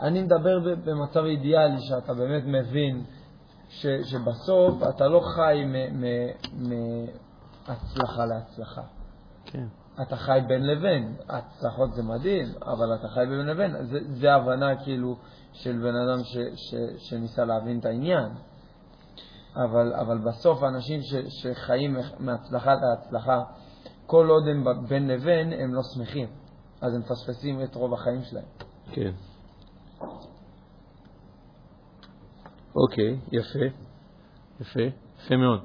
[0.00, 3.04] אני מדבר במצב אידיאלי, שאתה באמת מבין
[3.72, 5.64] ש, שבסוף אתה לא חי
[7.68, 8.82] מהצלחה להצלחה.
[9.44, 9.66] כן.
[10.02, 11.16] אתה חי בין לבין.
[11.28, 13.84] הצלחות זה מדהים, אבל אתה חי בין לבין.
[13.84, 15.16] זה, זה הבנה כאילו
[15.52, 18.28] של בן אדם ש, ש, שניסה להבין את העניין.
[19.56, 23.42] אבל, אבל בסוף האנשים ש, שחיים מהצלחה להצלחה,
[24.06, 26.28] כל עוד הם בין לבין, הם לא שמחים.
[26.80, 28.44] אז הם מפספסים את רוב החיים שלהם.
[28.92, 29.12] כן.
[32.76, 33.58] אוקיי, יפה.
[34.60, 34.80] יפה.
[35.18, 35.60] יפה מאוד.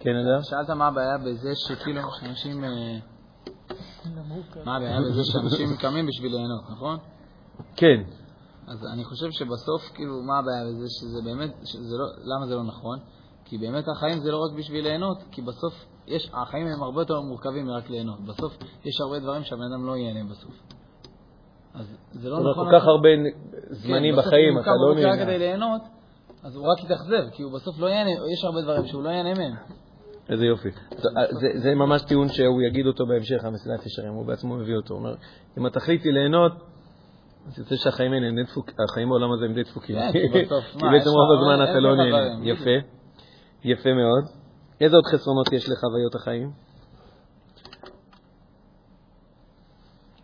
[0.00, 0.42] כן, אדם?
[0.42, 2.64] שאלת מה הבעיה בזה שכאילו שאנשים...
[2.64, 2.98] אה,
[4.64, 6.98] מה הבעיה בזה שאנשים קמים בשביל ליהנות, נכון?
[7.76, 8.02] כן.
[8.66, 12.62] אז אני חושב שבסוף, כאילו, מה הבעיה בזה שזה באמת, שזה לא, למה זה לא
[12.62, 12.98] נכון?
[13.44, 15.74] כי באמת החיים זה לא רק בשביל ליהנות, כי בסוף,
[16.06, 18.20] יש, החיים הם הרבה יותר מורכבים מרק ליהנות.
[18.20, 20.54] בסוף יש הרבה דברים שהבן אדם לא ייהנה בסוף.
[21.74, 22.70] אז זה לא נכון...
[22.70, 25.38] כל כך הרבה כן, זמנים בסוף בחיים, הוא אתה לא בבוקר רק כדי נהנה.
[25.38, 25.82] ליהנות,
[26.46, 29.34] אז הוא רק יתאכזב, כי הוא בסוף לא ייהנה, יש הרבה דברים שהוא לא ייהנה
[29.34, 29.54] מהם.
[30.28, 30.68] איזה יופי.
[31.62, 34.94] זה, ממש טיעון שהוא יגיד אותו בהמשך, המסילת ישרים, הוא בעצמו מביא אותו.
[34.94, 35.14] הוא אומר,
[35.58, 36.52] אם התכלית היא ליהנות,
[37.46, 39.96] אז יוצא שהחיים האלה הם די דפוק, החיים בעולם הזה הם די דפוקים.
[39.96, 42.50] כן, כי בעצם רוב הזמן אתה לא נהנה.
[42.50, 42.76] יפה,
[43.64, 44.24] יפה מאוד.
[44.80, 46.50] איזה עוד חסרונות יש לחוויות החיים?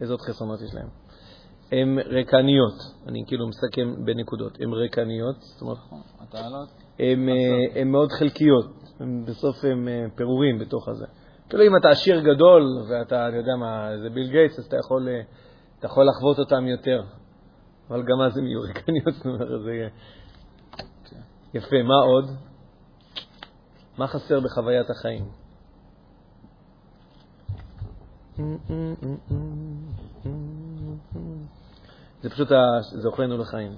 [0.01, 1.02] איזה עוד חסרונות יש להם?
[1.73, 2.75] הן ריקניות,
[3.07, 5.79] אני כאילו מסכם בנקודות, הן ריקניות, זאת אומרת,
[6.99, 8.67] הן אה, הן מאוד חלקיות,
[9.27, 11.07] בסוף הן אה, פירורים בתוך הזה.
[11.49, 15.09] כאילו אם אתה עשיר גדול ואתה, אני יודע מה, זה ביל גייטס, אז אתה יכול,
[15.09, 15.21] אה,
[15.79, 17.03] אתה יכול לחוות אותם יותר,
[17.91, 19.89] אבל גם אז הן יהיו ריקניות, זאת אומרת, זה יהיה...
[21.55, 22.31] יפה, מה עוד?
[23.99, 25.25] מה חסר בחוויית החיים?
[32.23, 32.49] זה פשוט,
[32.83, 33.73] זה אוכלנו לחיים.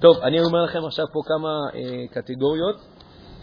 [0.00, 2.76] טוב, אני אומר לכם עכשיו פה כמה אה, קטגוריות,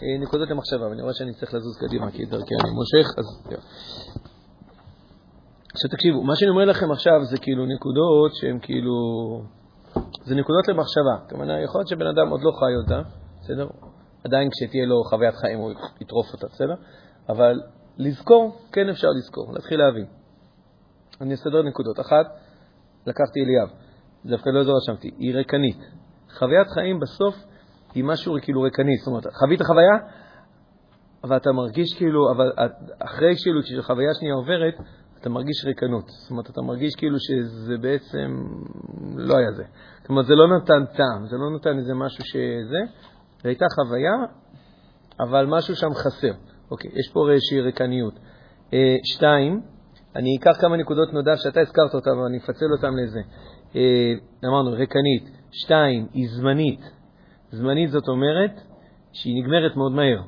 [0.02, 3.52] אה, נקודות למחשבה, ואני רואה שאני צריך לזוז קדימה, כי דרכי אני מושך, אז...
[3.52, 3.58] יו.
[5.74, 8.94] עכשיו תקשיבו, מה שאני אומר לכם עכשיו זה כאילו נקודות שהן כאילו...
[10.24, 11.28] זה נקודות למחשבה.
[11.28, 13.08] כלומר, יכול להיות שבן אדם עוד לא חי אותה,
[13.40, 13.66] בסדר?
[14.24, 16.74] עדיין כשתהיה לו חוויית חיים הוא יטרוף אותה, בסדר?
[17.28, 17.60] אבל
[17.98, 20.06] לזכור, כן אפשר לזכור, להתחיל להבין.
[21.20, 22.00] אני אסדר נקודות.
[22.00, 22.26] אחת,
[23.06, 23.68] לקחתי אליאב,
[24.24, 25.78] דווקא לא רשמתי, היא ריקנית.
[26.38, 27.34] חוויית חיים בסוף
[27.94, 29.96] היא משהו כאילו ריקני, זאת אומרת, חווית חוויה,
[31.24, 32.52] אבל אתה מרגיש כאילו, אבל
[32.98, 34.74] אחרי כאילו, כשחוויה שנייה עוברת,
[35.20, 36.08] אתה מרגיש ריקנות.
[36.08, 38.44] זאת אומרת, אתה מרגיש כאילו שזה בעצם
[39.16, 39.64] לא היה זה.
[40.00, 42.78] זאת אומרת, זה לא נתן טעם, זה לא נתן איזה משהו שזה,
[43.42, 44.12] זו הייתה חוויה,
[45.20, 46.32] אבל משהו שם חסר.
[46.70, 48.14] אוקיי, יש פה איזושהי ריקניות.
[48.72, 49.60] אה, שתיים,
[50.16, 53.20] אני אקח כמה נקודות נודע שאתה הזכרת אותן, אבל אני אפצל אותן לזה.
[53.76, 55.30] אה, אמרנו, ריקנית.
[55.52, 56.80] שתיים, היא זמנית.
[57.50, 58.60] זמנית זאת אומרת
[59.12, 60.22] שהיא נגמרת מאוד מהר.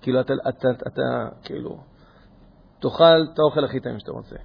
[0.00, 1.78] כאילו, אתה, אתה, אתה, אתה כאילו,
[2.80, 4.36] תאכל את האוכל הכי טעים שאתה רוצה.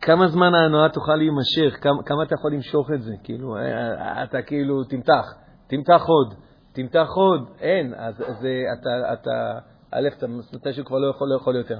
[0.00, 1.78] כמה זמן ההנאה תוכל להימשך?
[1.80, 3.12] כמה, כמה אתה יכול למשוך את זה?
[3.24, 5.34] כאילו, אה, אתה כאילו, תמתח,
[5.66, 6.34] תמתח עוד,
[6.72, 7.94] תמתח עוד, אין.
[7.96, 9.58] אז, אז אה, אתה, אתה,
[9.90, 11.78] א', אתה מתישהו כבר לא יכול לאכול יותר.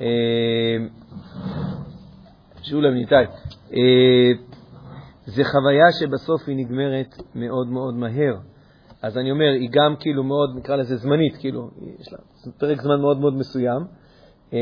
[0.00, 0.76] אה,
[2.62, 3.24] שולם ניתאי.
[3.72, 4.32] אה,
[5.24, 8.36] זה חוויה שבסוף היא נגמרת מאוד מאוד מהר.
[9.02, 11.70] אז אני אומר, היא גם כאילו מאוד, נקרא לזה זמנית, כאילו,
[12.00, 12.18] יש לה
[12.58, 13.82] פרק זמן מאוד מאוד מסוים.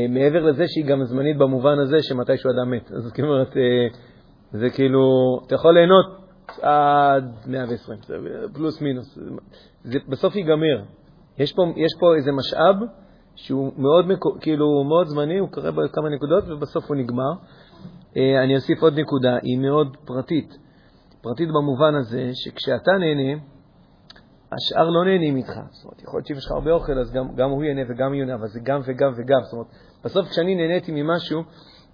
[0.09, 2.91] מעבר לזה שהיא גם זמנית במובן הזה שמתישהו אדם מת.
[2.91, 3.57] אז זאת אומרת,
[4.51, 5.01] זה כאילו,
[5.47, 6.26] אתה יכול ליהנות
[6.61, 8.15] עד 120, זה
[8.53, 9.17] פלוס מינוס.
[9.83, 10.83] זה, בסוף ייגמר.
[11.37, 12.75] יש פה, יש פה איזה משאב
[13.35, 14.05] שהוא מאוד,
[14.41, 17.31] כאילו, מאוד זמני, הוא קורה בכמה נקודות ובסוף הוא נגמר.
[18.17, 20.57] אה, אני אוסיף עוד נקודה, היא מאוד פרטית.
[21.21, 23.39] פרטית במובן הזה שכשאתה נהנה,
[24.51, 25.53] השאר לא נהנים איתך.
[25.71, 28.13] זאת אומרת, יכול להיות שאם יש לך הרבה אוכל, אז גם, גם הוא ייהנה וגם
[28.13, 29.39] ייהנה, אבל זה גם וגם וגם.
[29.43, 29.67] זאת אומרת,
[30.03, 31.43] בסוף כשאני נהניתי ממשהו,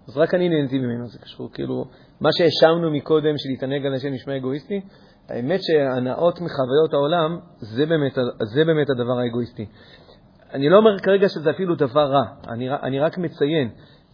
[0.08, 1.08] אז רק אני נהניתי ממנו.
[1.08, 1.86] זה קשור, כאילו,
[2.23, 4.81] מה שהאשמנו מקודם, של להתענג על השם נשמע אגואיסטי,
[5.29, 8.17] האמת שהנאות מחוויות העולם, זה באמת,
[8.53, 9.65] זה באמת הדבר האגואיסטי.
[10.53, 13.69] אני לא אומר כרגע שזה אפילו דבר רע, אני, אני רק מציין,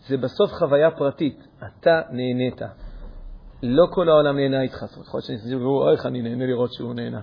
[0.07, 2.61] זה בסוף חוויה פרטית, אתה נהנית.
[3.63, 6.93] לא כל העולם נהנה איתך, זאת אומרת, יכול להיות ואומר, איך אני נהנה לראות שהוא
[6.93, 7.21] נהנה.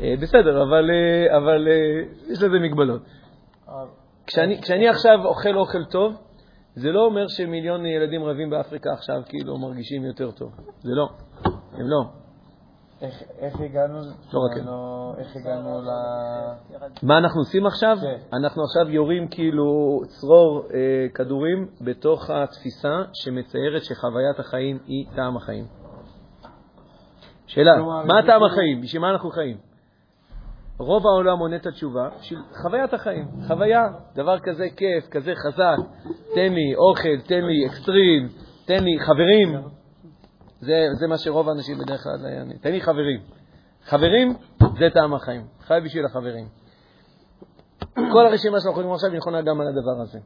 [0.00, 3.02] אה, בסדר, אבל, אה, אבל אה, יש לזה מגבלות.
[4.26, 6.16] כשאני, כשאני עכשיו אוכל אוכל טוב,
[6.78, 10.52] זה לא אומר שמיליון ילדים רבים באפריקה עכשיו כאילו מרגישים יותר טוב.
[10.80, 11.08] זה לא,
[11.72, 12.04] הם לא.
[13.02, 13.98] איך, איך הגענו,
[14.32, 15.88] לא רק לא, איך הגענו ל...
[17.02, 17.96] מה אנחנו עושים עכשיו?
[18.00, 18.36] כן.
[18.36, 19.64] אנחנו עכשיו יורים כאילו
[20.06, 25.64] צרור אה, כדורים בתוך התפיסה שמציירת שחוויית החיים היא טעם החיים.
[27.46, 27.72] שאלה,
[28.04, 28.80] מה טעם החיים?
[28.80, 29.67] בשביל מה אנחנו חיים?
[30.78, 33.28] רוב העולם עונה את התשובה בשביל חוויית החיים.
[33.46, 35.76] חוויה, דבר כזה כיף, כזה חזק,
[36.34, 38.28] תן לי אוכל, תן לי אקסטרים,
[38.64, 39.62] תן לי חברים.
[40.60, 42.12] זה, זה מה שרוב האנשים בדרך כלל,
[42.60, 43.20] תן לי חברים.
[43.84, 44.34] חברים,
[44.78, 45.46] זה טעם החיים.
[45.60, 46.48] חי בשביל החברים.
[47.94, 50.18] כל הרשימה שאנחנו קוראים עכשיו היא נכונה גם על הדבר הזה.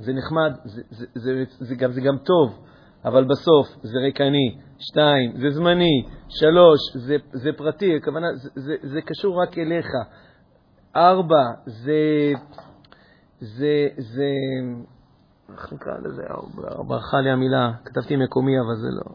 [0.00, 2.64] זה נחמד, זה, זה, זה, זה, גם, זה גם טוב,
[3.04, 9.00] אבל בסוף זה ריקני, שתיים, זה זמני, שלוש, זה, זה פרטי, הכוונה, זה, זה, זה
[9.02, 9.86] קשור רק אליך,
[10.96, 12.32] ארבע, זה,
[13.40, 14.30] זה, זה,
[15.52, 16.22] איך נקרא לזה,
[16.86, 19.14] ברכה לי המילה, כתבתי מקומי, אבל זה לא.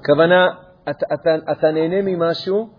[0.00, 0.46] הכוונה,
[0.90, 2.70] אתה, אתה, אתה נהנה ממשהו,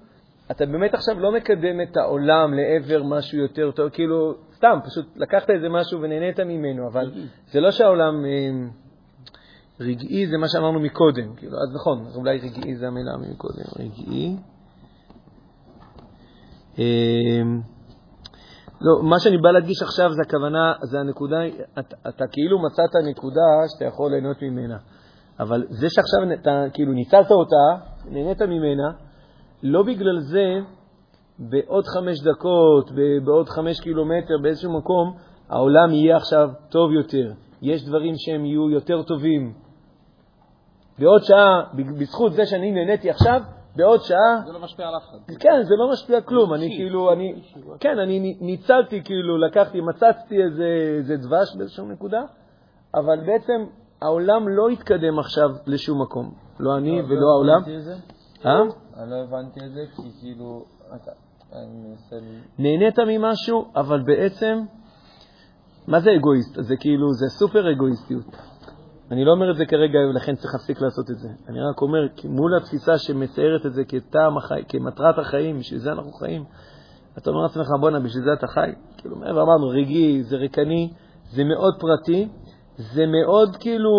[0.52, 5.50] אתה באמת עכשיו לא מקדם את העולם לעבר משהו יותר טוב, כאילו, סתם, פשוט לקחת
[5.50, 7.12] איזה משהו ונהנית ממנו, אבל
[7.46, 8.26] זה לא שהעולם...
[9.80, 14.36] רגעי זה מה שאמרנו מקודם, כאילו, אז נכון, אולי רגעי זה המילה מקודם, רגעי.
[16.80, 17.42] אה,
[18.82, 21.38] לא, מה שאני בא להדגיש עכשיו זה הכוונה, זה הנקודה,
[21.80, 24.78] אתה, אתה כאילו מצאת נקודה שאתה יכול ליהנות ממנה.
[25.40, 28.92] אבל זה שעכשיו אתה כאילו ניצלת אותה, נהנית ממנה,
[29.64, 30.60] לא בגלל זה
[31.40, 32.92] בעוד חמש דקות,
[33.26, 35.14] בעוד חמש קילומטר, באיזשהו מקום,
[35.50, 37.34] העולם יהיה עכשיו טוב יותר.
[37.62, 39.54] יש דברים שהם יהיו יותר טובים.
[41.00, 41.64] בעוד שעה,
[42.00, 43.42] בזכות זה שאני נהניתי עכשיו,
[43.76, 44.42] בעוד שעה...
[44.46, 45.18] זה לא משפיע על אף אחד.
[45.40, 46.54] כן, זה לא משפיע כלום.
[46.54, 47.42] אני כאילו, אני...
[47.80, 52.22] כן, אני ניצלתי, כאילו, לקחתי, מצצתי איזה, איזה דבש באיזושהי נקודה,
[52.96, 53.66] אבל בעצם
[54.02, 56.34] העולם לא התקדם עכשיו לשום מקום.
[56.60, 57.62] לא אני ולא העולם.
[58.46, 58.62] אה?
[58.98, 61.12] אני לא הבנתי את זה, כי כאילו, אתה...
[61.54, 62.16] אני מנסה...
[62.60, 64.64] נהנית ממשהו, אבל בעצם,
[65.88, 66.56] מה זה אגואיסט?
[66.60, 68.26] זה כאילו, זה סופר אגואיסטיות.
[69.12, 71.30] אני לא אומר את זה כרגע, ולכן צריך להפסיק לעשות את זה.
[71.50, 76.12] אני רק אומר, מול התפיסה שמציירת את זה כטעם החיים, כמטרת החיים, בשביל זה אנחנו
[76.12, 76.44] חיים,
[77.18, 78.72] אתה אומר לעצמך, בואנה, בשביל זה אתה חי.
[78.98, 80.94] כאילו, אמרנו, רגעי, זה ריקני,
[81.32, 82.28] זה מאוד פרטי,
[82.78, 83.92] זה מאוד כאילו,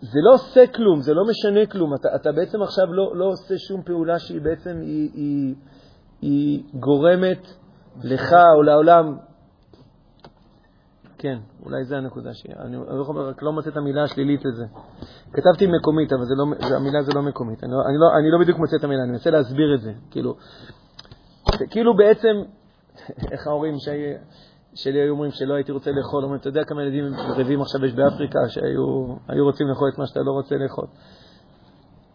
[0.00, 1.94] זה לא עושה כלום, זה לא משנה כלום.
[1.94, 5.54] אתה, אתה בעצם עכשיו לא, לא עושה שום פעולה שהיא בעצם, היא, היא,
[6.20, 7.46] היא גורמת
[8.04, 9.27] לך או לעולם.
[11.18, 12.54] כן, אולי זו הנקודה שלי.
[12.54, 12.76] אני
[13.16, 14.64] רק לא מוצא את המילה השלילית לזה.
[15.32, 17.64] כתבתי מקומית, אבל זה לא, המילה זה לא מקומית.
[17.64, 19.92] אני לא, אני, לא, אני לא בדיוק מוצא את המילה, אני מנסה להסביר את זה.
[20.10, 20.34] כאילו,
[21.58, 22.36] זה כאילו בעצם,
[23.32, 24.14] איך ההורים, שהי,
[24.74, 27.92] שלי היו אומרים שלא הייתי רוצה לאכול, אומרים, אתה יודע כמה ילדים רעבים עכשיו יש
[27.92, 30.86] באפריקה שהיו רוצים לאכול את מה שאתה לא רוצה לאכול.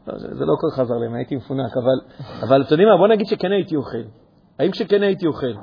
[0.07, 2.97] לא, זה, זה לא כל כך עזר להם, הייתי מפונק, אבל, אבל אתם יודעים מה,
[2.97, 4.03] בוא נגיד שכן הייתי אוכל.
[4.59, 5.53] האם כשכן הייתי אוכל,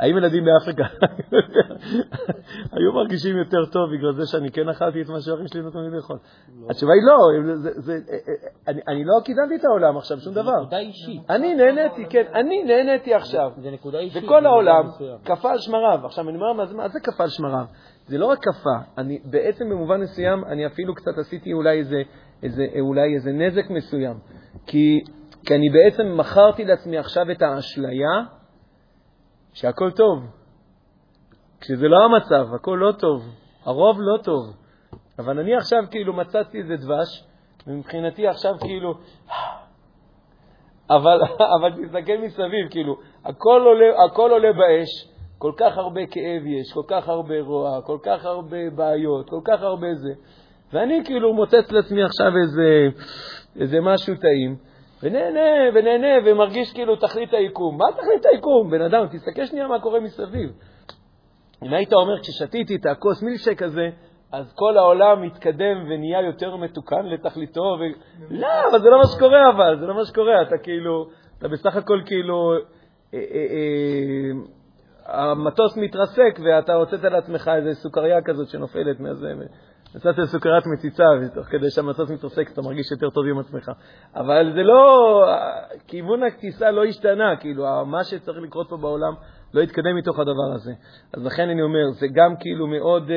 [0.00, 0.84] האם ילדים באפריקה
[2.76, 5.96] היו מרגישים יותר טוב בגלל זה שאני כן אכלתי את מה שהאחים שלי נתנו לי
[5.96, 6.18] לאכול?
[6.70, 7.16] התשובה היא לא,
[8.88, 10.52] אני, לא קידמתי את העולם עכשיו, שום דבר.
[10.52, 11.30] זה נקודה אישית.
[11.30, 13.50] אני נהניתי, כן, אני נהניתי עכשיו.
[13.56, 14.24] זה נקודה אישית.
[14.24, 14.84] וכל העולם.
[15.24, 16.00] קפא על שמריו.
[16.06, 17.64] עכשיו, אני אומר, מה זה- קפא על שמריו?
[18.06, 22.02] זה לא רק קפא, אני בעצם במובן מסוים, אני אפילו קצת עשיתי אולי איזה,
[22.42, 24.16] איזה, אולי איזה נזק מסוים.
[24.66, 25.00] כי,
[25.46, 28.10] כי אני בעצם מכרתי לעצמי עכשיו את האשליה
[29.52, 30.24] שהכל טוב.
[31.60, 33.22] כשזה לא המצב, הכל לא טוב,
[33.64, 34.56] הרוב לא טוב.
[35.18, 37.24] אבל אני עכשיו כאילו מצאתי איזה דבש,
[37.66, 38.94] ומבחינתי עכשיו כאילו...
[40.90, 41.18] אבל,
[41.60, 45.08] אבל תסתכל מסביב, כאילו, הכל עולה, הכל עולה באש,
[45.38, 49.62] כל כך הרבה כאב יש, כל כך הרבה רוע, כל כך הרבה בעיות, כל כך
[49.62, 50.12] הרבה זה.
[50.72, 52.88] ואני כאילו מוצץ לעצמי עכשיו איזה,
[53.60, 54.56] איזה משהו טעים,
[55.02, 57.78] ונהנה, ונהנה, ומרגיש כאילו תכלית היקום.
[57.78, 58.70] מה תכלית היקום?
[58.70, 60.50] בן אדם, תסתכל שנייה מה קורה מסביב.
[61.62, 63.88] אם היית אומר, כששתיתי את הכוס מילשק הזה,
[64.32, 67.82] אז כל העולם מתקדם ונהיה יותר מתוקן לתכליתו, ו...
[68.30, 70.42] לא, אבל זה לא מה שקורה, אבל, זה לא מה שקורה.
[70.42, 71.06] אתה כאילו,
[71.38, 72.52] אתה בסך הכל כאילו,
[73.14, 74.30] אה, אה, אה,
[75.06, 79.32] המטוס מתרסק ואתה הוצאת לעצמך איזה סוכריה כזאת שנופלת מאיזה...
[79.94, 83.70] נתת סוכריית מציצה, ותוך כדי שהמטוס מתרסק אתה מרגיש יותר טוב עם עצמך.
[84.14, 85.24] אבל זה לא,
[85.86, 89.14] כיוון הטיסה לא השתנה, כאילו, מה שצריך לקרות פה בעולם
[89.54, 90.72] לא יתקדם מתוך הדבר הזה.
[91.12, 93.16] אז לכן אני אומר, זה גם כאילו מאוד, אה,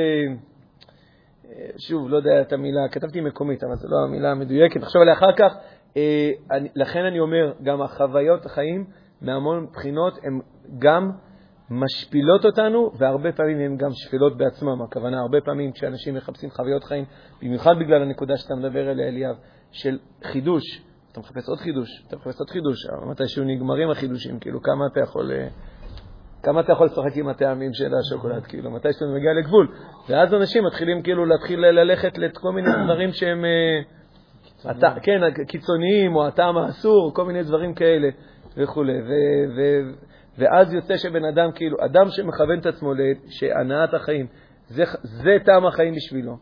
[1.46, 5.14] אה, שוב, לא יודע את המילה, כתבתי מקומית, אבל זו לא המילה המדויקת, תחשוב עליה
[5.14, 5.56] אחר כך.
[5.98, 6.32] אה,
[6.76, 8.86] לכן אני אומר, גם החוויות החיים,
[9.22, 10.40] מהמון בחינות, הן
[10.80, 11.12] גם
[11.70, 14.82] משפילות אותנו, והרבה פעמים הן גם שפלות בעצמם.
[14.82, 17.06] הכוונה, הרבה פעמים כשאנשים מחפשים חוויות חיים,
[17.42, 19.36] במיוחד בגלל הנקודה שאתה מדבר עליה, אליאב,
[19.72, 20.64] של חידוש,
[21.12, 25.00] אתה מחפש עוד חידוש, אתה מחפש עוד חידוש, אבל מתישהו נגמרים החידושים, כאילו, כמה אתה
[25.00, 25.32] יכול...
[26.44, 29.68] כמה אתה יכול לשחק עם הטעמים של השוקולד, כאילו, מתי שאתה מגיע לגבול.
[30.10, 33.46] ואז אנשים מתחילים כאילו להתחיל ללכת לכל מיני דברים שהם,
[34.72, 38.10] אתה, כן, קיצוניים, או הטעם האסור, כל מיני דברים כאלה
[38.58, 38.84] וכו'.
[40.38, 44.28] ואז יוצא שבן אדם, כאילו, אדם שמכוון את עצמו להנאת החיים,
[44.68, 46.38] זה, זה טעם החיים בשבילו.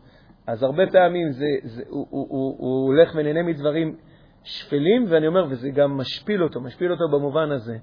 [0.46, 3.96] אז הרבה פעמים זה, זה, הוא, הוא, הוא, הוא הולך ונהנה מדברים
[4.44, 7.76] שפלים, ואני אומר, וזה גם משפיל אותו, משפיל אותו במובן הזה,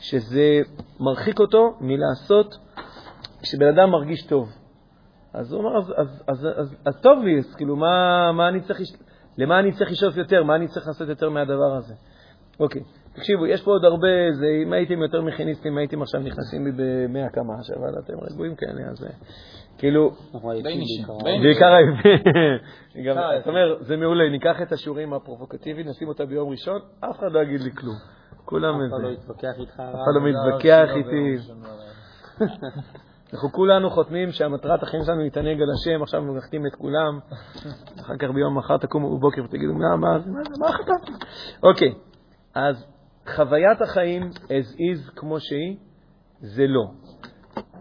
[0.00, 0.60] שזה
[1.00, 2.58] מרחיק אותו מלעשות,
[3.42, 4.52] כשבן אדם מרגיש טוב.
[5.34, 8.60] אז הוא אומר, אז, אז, אז, אז, אז טוב לי, אז כאילו, מה, מה אני
[8.60, 8.80] צריך,
[9.38, 10.44] למה אני צריך לשאוף יותר?
[10.44, 11.94] מה אני צריך לעשות יותר מהדבר הזה?
[12.60, 12.82] אוקיי.
[13.12, 17.28] תקשיבו, יש פה עוד הרבה, זה, אם הייתם יותר מכיניסטים, הייתם עכשיו נכנסים לי במאה
[17.28, 19.06] קמ"ש, אבל אתם רגועים כאלה, אז
[19.78, 20.10] כאילו...
[21.42, 22.26] בעיקר היפים.
[23.40, 27.40] אתה אומר, זה מעולה, ניקח את השיעורים הפרובוקטיביים, נשים אותה ביום ראשון, אף אחד לא
[27.40, 27.96] יגיד לי כלום.
[28.44, 28.96] כולם את זה.
[28.96, 29.80] אף אחד לא יתווכח איתך.
[29.80, 31.36] אף אחד לא מתווכח איתי.
[33.32, 37.18] אנחנו כולנו חותמים שהמטרת החיים שלנו היא להתענג על השם, עכשיו נחתים את כולם,
[38.00, 40.18] אחר כך ביום מחר תקומו בבוקר ותגידו, מה, מה,
[40.58, 41.12] מה חתמתי?
[41.62, 41.94] אוקיי,
[42.54, 42.91] אז
[43.26, 45.76] חוויית החיים as is כמו שהיא,
[46.40, 46.90] זה לא.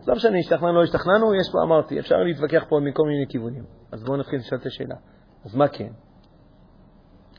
[0.08, 3.64] לא משנה, השתכנענו, לא השתכנענו, יש פה, אמרתי, אפשר להתווכח פה מכל מיני כיוונים.
[3.92, 4.96] אז בואו נתחיל לשאול את השאלה.
[5.46, 5.90] אז מה כן?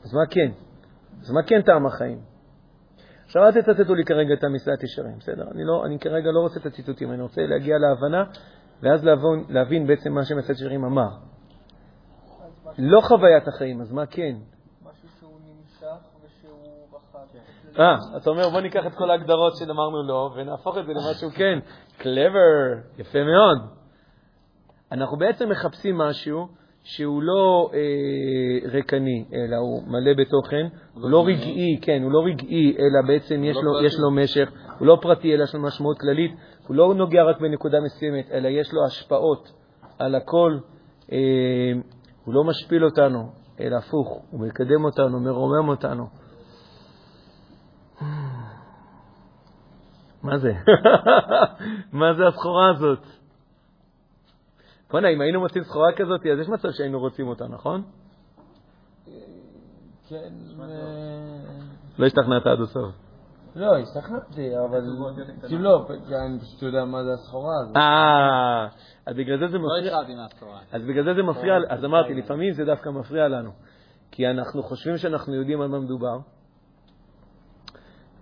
[0.03, 0.51] אז מה כן?
[1.21, 2.19] אז מה כן טעם החיים?
[3.25, 5.43] עכשיו אל תצטטו לי כרגע את המסעדת ישרים, בסדר?
[5.51, 8.23] אני, לא, אני כרגע לא רוצה את הציטוטים, אני רוצה להגיע להבנה
[8.81, 11.09] ואז להבין, להבין בעצם מה שמסעדת ישרים אמר.
[12.77, 14.35] לא חוויית החיים, אז מה כן?
[17.79, 21.59] אה, אתה אומר, בוא ניקח את כל ההגדרות שאמרנו לו ונהפוך את זה למשהו, כן,
[21.97, 23.57] קלבר, יפה מאוד.
[24.91, 26.47] אנחנו בעצם מחפשים משהו
[26.83, 32.77] שהוא לא אה, ריקני, אלא הוא מלא בתוכן, הוא לא רגעי, כן, הוא לא רגעי,
[32.79, 35.99] אלא בעצם יש, לא לו, יש לו משך, הוא לא פרטי, אלא יש לו משמעות
[35.99, 36.31] כללית,
[36.67, 39.51] הוא לא נוגע רק בנקודה מסוימת, אלא יש לו השפעות
[39.99, 40.57] על הכל,
[41.11, 41.17] אה,
[42.25, 46.22] הוא לא משפיל אותנו, אלא הפוך, הוא מקדם אותנו, מרומם אותנו.
[50.23, 50.53] מה זה?
[51.99, 52.99] מה זה הסחורה הזאת?
[54.91, 57.83] בוא'נה, אם היינו מוצאים סחורה כזאת, אז יש מצב שהיינו רוצים אותה, נכון?
[60.09, 60.33] כן.
[61.99, 62.91] לא השתכנעת עד הסוף.
[63.55, 64.81] לא, השתכנעתי, אבל
[65.47, 65.87] כאילו לא,
[66.25, 67.77] אני פשוט יודע מה זה הסחורה הזאת.
[67.77, 68.67] אה,
[69.05, 69.91] אז בגלל זה זה לא מפריע.
[69.91, 70.59] לא התחלתי מהסחורה.
[70.71, 73.51] אז בגלל זה זה מפריע, אז אמרתי, לפעמים זה דווקא מפריע לנו.
[74.11, 76.17] כי אנחנו חושבים שאנחנו יודעים על מה מדובר,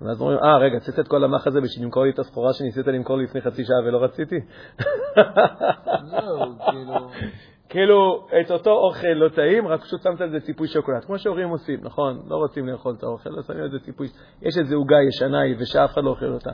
[0.02, 2.88] ואז אומרים, אה, רגע, צריך את כל המח הזה בשביל למכור לי את הסחורה שניסית
[2.88, 4.40] למכור לי לפני חצי שעה ולא רציתי?
[6.72, 7.10] כאילו...
[7.70, 11.50] כאילו, את אותו אוכל לא טעים, רק פשוט שמת על זה ציפוי שוקולד, כמו שהורים
[11.50, 12.22] עושים, נכון?
[12.28, 14.08] לא רוצים לאכול את האוכל, לא שמים על זה ציפוי,
[14.42, 16.52] יש איזו עוגה ישנה ושאף אחד לא אוכל אותה.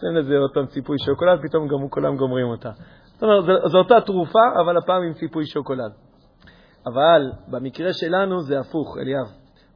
[0.00, 2.70] שמים לזה עוד פעם ציפוי שוקולד, פתאום גם כולם גומרים אותה.
[3.04, 5.92] זאת אומרת, זו אותה תרופה, אבל הפעם עם ציפוי שוקולד.
[6.86, 9.26] אבל במקרה שלנו זה הפוך, אליאב.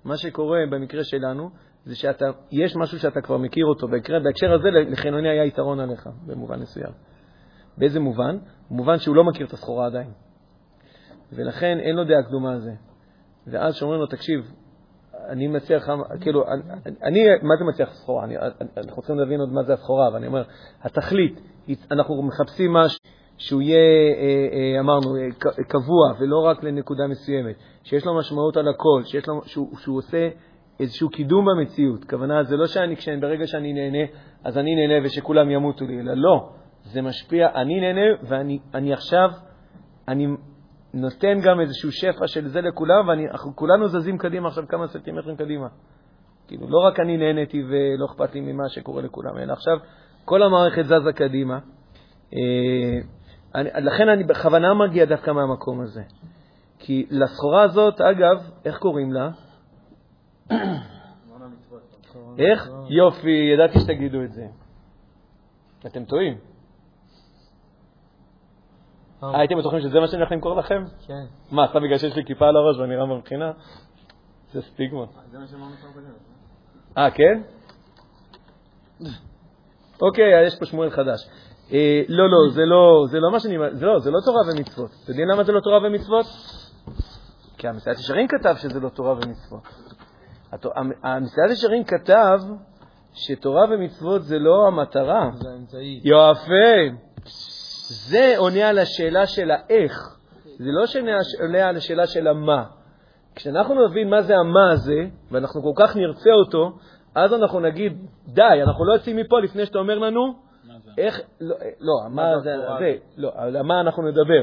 [0.05, 1.51] מה שקורה במקרה שלנו
[1.85, 3.89] זה שיש משהו שאתה כבר מכיר אותו.
[3.89, 6.93] בהקשר, בהקשר הזה לחילוני היה יתרון עליך, במובן מסוים.
[7.79, 8.39] באיזה מובן?
[8.71, 10.11] במובן שהוא לא מכיר את הסחורה עדיין.
[11.33, 12.73] ולכן אין לו דעה קדומה על זה.
[13.47, 14.41] ואז שאומרים לו, תקשיב,
[15.29, 16.45] אני מציע לך, כאילו,
[16.87, 18.25] אני, אני מה זה מציע לך סחורה?
[18.25, 18.37] אני,
[18.77, 20.43] אנחנו צריכים להבין עוד מה זה הסחורה, אבל אני אומר,
[20.83, 21.41] התכלית,
[21.91, 22.99] אנחנו מחפשים משהו
[23.37, 28.69] שהוא יהיה, אה, אה, אמרנו, אה, קבוע, ולא רק לנקודה מסוימת, שיש לו משמעות על
[28.69, 30.29] הכל, שיש לו, שהוא, שהוא עושה
[30.81, 32.05] איזשהו קידום במציאות.
[32.05, 34.05] כוונה, זה לא שאני, כשאני, ברגע שאני נהנה,
[34.45, 36.49] אז אני נהנה ושכולם ימותו לי, אלא לא.
[36.85, 39.31] זה משפיע, אני נהנה ואני אני עכשיו,
[40.09, 40.27] אני
[40.95, 45.67] נותן גם איזשהו שפע של זה לכולם, ואנחנו כולנו זזים קדימה עכשיו כמה סנטימטרים קדימה.
[46.49, 49.79] כאילו, לא רק אני נהניתי ולא אכפת לי ממה שקורה לכולם, אלא עכשיו
[50.25, 51.59] כל המערכת זזה קדימה.
[52.35, 52.99] אה,
[53.55, 56.03] אני, לכן אני בכוונה מגיע דווקא מהמקום הזה.
[56.79, 59.31] כי לסחורה הזאת, אגב, איך קוראים לה?
[62.39, 62.71] איך?
[62.89, 64.47] יופי, ידעתי שתגידו את זה.
[65.87, 66.39] אתם טועים.
[69.23, 70.85] אה, הייתם בטוחים שזה מה שאני הולך למכור לכם?
[71.07, 71.25] כן.
[71.51, 73.53] מה, סתם בגלל שיש לי כיפה על הראש ואני רם בבחינה?
[74.53, 75.05] זה סטיגמה.
[75.31, 76.09] זה מה שאמרנו פעם קודמת.
[76.99, 77.43] אה, כן?
[80.03, 81.29] אוקיי, יש פה שמואל חדש.
[81.73, 83.57] אה, לא, לא, זה לא, זה לא מה שאני...
[83.73, 84.91] זה לא, זה לא תורה ומצוות.
[84.91, 86.27] אתם יודעים למה זה לא תורה ומצוות?
[87.59, 89.63] כי המסייעת ישרים כתב שזה לא תורה ומצוות.
[90.55, 92.39] התו- המ- המסייעת ישרים כתב
[93.15, 95.31] שתורה ומצוות זה לא המטרה.
[95.35, 96.01] זה האמצעי.
[96.05, 96.97] יפה.
[98.11, 100.17] זה עונה על השאלה של האיך,
[100.59, 102.65] זה לא שעונה עונה על השאלה של המה.
[103.35, 105.01] כשאנחנו נבין מה זה המה הזה,
[105.31, 106.73] ואנחנו כל כך נרצה אותו,
[107.15, 107.93] אז אנחנו נגיד,
[108.27, 110.21] די, אנחנו לא יוצאים מפה לפני שאתה אומר לנו?
[110.99, 114.43] איך, לא, אה, לא, המה מה זה זה, לא, על המה אנחנו נדבר.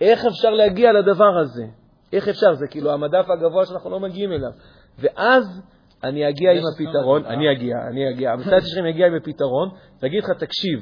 [0.00, 1.64] איך אפשר להגיע לדבר הזה?
[2.12, 2.54] איך אפשר?
[2.54, 4.50] זה כאילו המדף הגבוה שאנחנו לא מגיעים אליו.
[4.98, 5.62] ואז
[6.04, 7.24] אני אגיע עם הפתרון.
[7.24, 8.32] אני אגיע, אני אגיע.
[8.32, 9.68] המסייעת שלכם יגיע עם הפתרון,
[10.02, 10.80] ויגיד לך, תקשיב,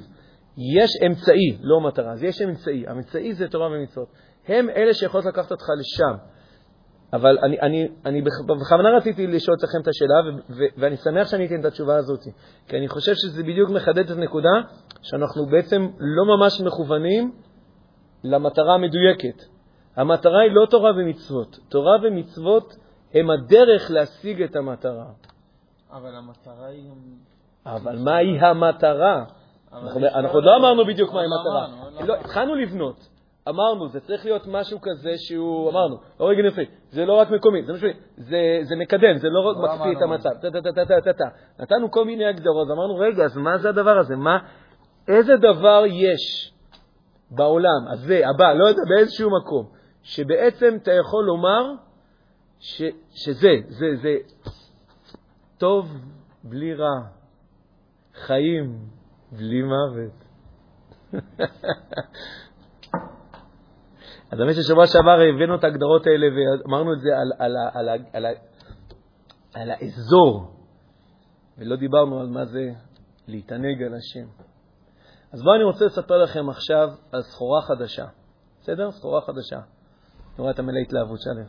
[0.76, 2.84] יש אמצעי, לא מטרה, אז יש אמצעי.
[2.86, 4.08] האמצעי זה תורה ומצוות.
[4.48, 6.14] הם אלה שיכולות לקחת אותך לשם.
[7.12, 11.28] אבל אני, אני, אני בכ- בכוונה רציתי לשאול אתכם את השאלה, ו- ו- ואני שמח
[11.28, 12.20] שאני אתן את התשובה הזאת,
[12.68, 14.50] כי אני חושב שזה בדיוק מחדד את הנקודה
[15.02, 17.32] שאנחנו בעצם לא ממש מכוונים
[18.24, 19.42] למטרה המדויקת.
[19.96, 21.58] המטרה היא לא תורה ומצוות.
[21.68, 22.76] תורה ומצוות
[23.14, 25.06] הם הדרך להשיג את המטרה.
[25.92, 26.90] אבל המטרה היא.
[27.66, 29.24] אבל מהי המטרה?
[29.72, 31.84] אנחנו, כל- לא אמרנו בדיוק מהי עוד לא המטרה.
[31.84, 32.14] עוד לא לא.
[32.20, 33.08] התחלנו לבנות.
[33.48, 37.62] אמרנו, זה צריך להיות משהו כזה שהוא, אמרנו, לא רגע נפרי, זה לא רק מקומי,
[37.62, 40.02] זה, משהו, זה, זה מקדם, זה לא רק מקפיא את.
[40.02, 40.30] המצב.
[41.60, 44.16] נתנו כל מיני הגדרות, ואמרנו, רגע, אז מה זה הדבר הזה?
[44.16, 44.38] מה,
[45.08, 46.52] איזה דבר יש
[47.30, 49.66] בעולם הזה, הבא, לא יודע, באיזשהו מקום,
[50.02, 51.72] שבעצם אתה יכול לומר
[52.60, 54.16] ש, שזה, זה, זה
[55.58, 55.96] טוב
[56.44, 57.00] בלי רע,
[58.14, 58.78] חיים
[59.32, 60.24] בלי מוות.
[64.30, 68.26] אז האמת ששבוע שעבר הבאנו את ההגדרות האלה ואמרנו את זה על, על, על, על,
[68.26, 68.38] ה-
[69.54, 70.54] על האזור,
[71.58, 72.70] ולא דיברנו על מה זה
[73.28, 74.28] להתענג על השם.
[75.32, 78.06] אז בואו אני רוצה לספר לכם עכשיו על סחורה חדשה.
[78.60, 78.90] בסדר?
[78.90, 79.56] סחורה חדשה.
[79.56, 81.46] אני רואה אתה מלא התלהבות, שלם.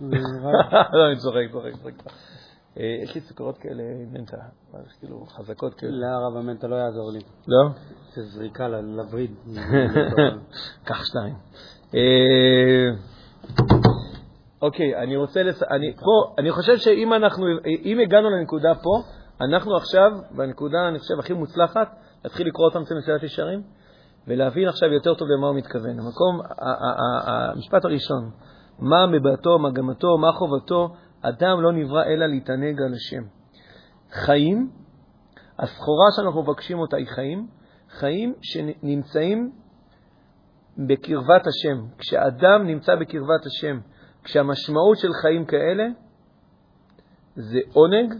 [0.96, 2.12] לא, אני צוחק, צוחק, צוחק.
[2.78, 3.82] אה, יש לי סוכרות כאלה,
[4.12, 4.36] מנטה,
[4.98, 5.92] כאילו חזקות כאלה.
[5.92, 7.20] לא, הרב המנטה לא יעזור לי.
[7.48, 7.70] לא?
[8.14, 9.30] זה זריקה לווריד.
[10.86, 11.34] קח שתיים.
[11.94, 12.88] אה,
[14.62, 15.62] אוקיי, אני רוצה לס...
[15.62, 17.46] אני, פה, אני חושב שאם אנחנו,
[17.84, 19.02] אם הגענו לנקודה פה,
[19.40, 21.88] אנחנו עכשיו, בנקודה, אני חושב, הכי מוצלחת,
[22.24, 23.62] להתחיל לקרוא אותם אצל מסילת ישרים,
[24.28, 25.98] ולהבין עכשיו יותר טוב למה הוא מתכוון.
[25.98, 26.40] המקום,
[27.26, 28.30] המשפט הראשון,
[28.80, 33.22] מה מבטו, מגמתו, מה חובתו, אדם לא נברא אלא להתענג על השם.
[34.10, 34.70] חיים,
[35.58, 37.48] הסחורה שאנחנו מבקשים אותה היא חיים,
[37.90, 39.52] חיים שנמצאים
[40.78, 41.86] בקרבת השם.
[41.98, 43.80] כשאדם נמצא בקרבת השם,
[44.24, 45.84] כשהמשמעות של חיים כאלה
[47.36, 48.14] זה עונג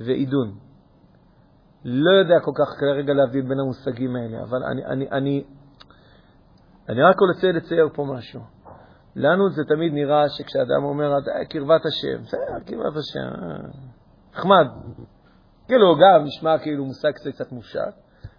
[0.00, 0.58] ועידון.
[1.84, 5.44] לא יודע כל כך כרגע להבדיל בין המושגים האלה, אבל אני, אני, אני,
[6.88, 8.53] אני רק רוצה לצייר פה משהו.
[9.16, 13.68] לנו זה תמיד נראה שכשאדם אומר, "אה, קרבת השם, בסדר, קרבת השם, אה,
[14.32, 14.66] נחמד.
[15.68, 17.94] כאילו, גם נשמע כאילו מושג קצת, קצת מופשט.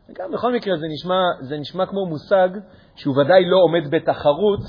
[0.09, 2.49] וגם בכל מקרה זה נשמע, זה נשמע כמו מושג
[2.95, 4.59] שהוא ודאי לא עומד בתחרות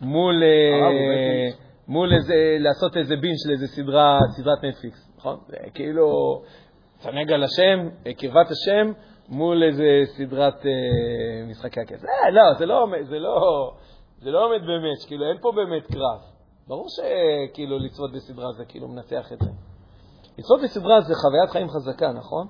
[0.00, 1.56] מול, אה,
[1.88, 5.38] מול איזה, לעשות איזה בין של איזה סדרה, סדרת נטפליקס, נכון?
[5.48, 6.06] זה כאילו,
[6.98, 8.92] צנג על השם, אה, קרבת השם,
[9.28, 12.04] מול איזה סדרת אה, משחקי הכס.
[12.04, 13.70] אה, לא, זה לא עומד, זה לא,
[14.20, 16.20] זה לא עומד באמת, כאילו אין פה באמת קרב.
[16.68, 19.50] ברור שכאילו לצפות בסדרה זה כאילו מנצח את זה.
[20.38, 22.46] לצפות בסדרה זה חוויית חיים חזקה, נכון?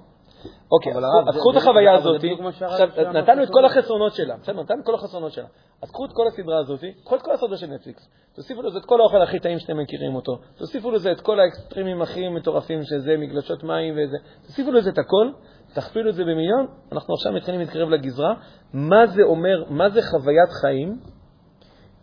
[0.73, 2.21] אוקיי, אבל אז הרב, קחו- אז קחו את החוויה הזאת,
[2.61, 3.65] עכשיו נתנו את כל.
[3.65, 5.47] החסרונות שלה, בסדר, נתנו את כל החסרונות שלה.
[5.83, 8.85] אז קחו את כל הסדרה הזאת, קחו את כל הסדרה של נטפליקס, תוסיפו לזה את
[8.85, 13.17] כל האוכל הכי טעים שאתם מכירים אותו, תוסיפו לזה את כל האקסטרימים הכי מטורפים שזה,
[13.17, 14.17] מגלשות מים וזה,
[14.47, 15.31] תוסיפו לזה את הכל,
[15.75, 18.35] תכפילו את זה במיליון, אנחנו עכשיו מתחילים להתקרב לגזרה,
[18.73, 21.01] מה זה אומר, מה זה חוויית חיים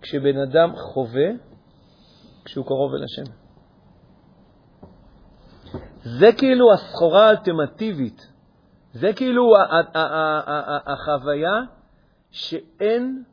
[0.08, 1.30] כשבן אדם חווה
[2.46, 3.32] כשהוא קרוב אל השם.
[6.04, 8.28] זה כאילו הסחורה האלטרנטיבית.
[8.94, 9.54] זה כאילו
[10.86, 11.62] החוויה
[12.32, 13.24] שאין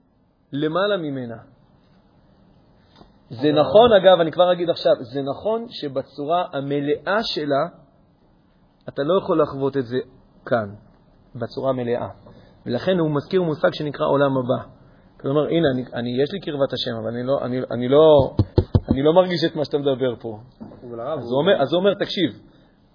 [0.53, 1.37] למעלה ממנה.
[3.31, 7.67] זה נכון, אגב, אני כבר אגיד עכשיו, זה נכון שבצורה המלאה שלה,
[8.89, 9.99] אתה לא יכול לחוות את זה
[10.47, 10.75] כאן,
[11.35, 12.09] בצורה המלאה.
[12.67, 14.74] ולכן הוא מזכיר מושג שנקרא עולם הבא.
[15.25, 18.35] כלומר, הנה, אני, אני, יש לי קרבת השם, אבל אני לא, אני, אני, לא,
[18.89, 20.39] אני לא מרגיש את מה שאתה מדבר פה.
[20.83, 22.31] אז הוא אומר, אז הוא אומר, תקשיב,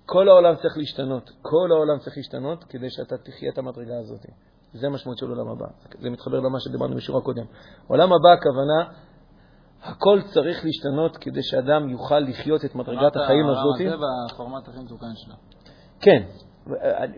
[0.06, 4.26] כל העולם צריך להשתנות, כל העולם צריך להשתנות כדי שאתה תחיה את המדרגה הזאת.
[4.74, 5.66] זה המשמעות של עולם הבא.
[6.00, 7.46] זה מתחבר למה שדיברנו בשיעור הקודם.
[7.88, 8.84] עולם הבא, הכוונה,
[9.84, 13.78] הכל צריך להשתנות כדי שאדם יוכל לחיות את מדרגת החיים הזאת.
[13.78, 13.96] זה
[14.34, 15.36] בפורמט הכי מתוקן שלו.
[16.00, 16.24] כן.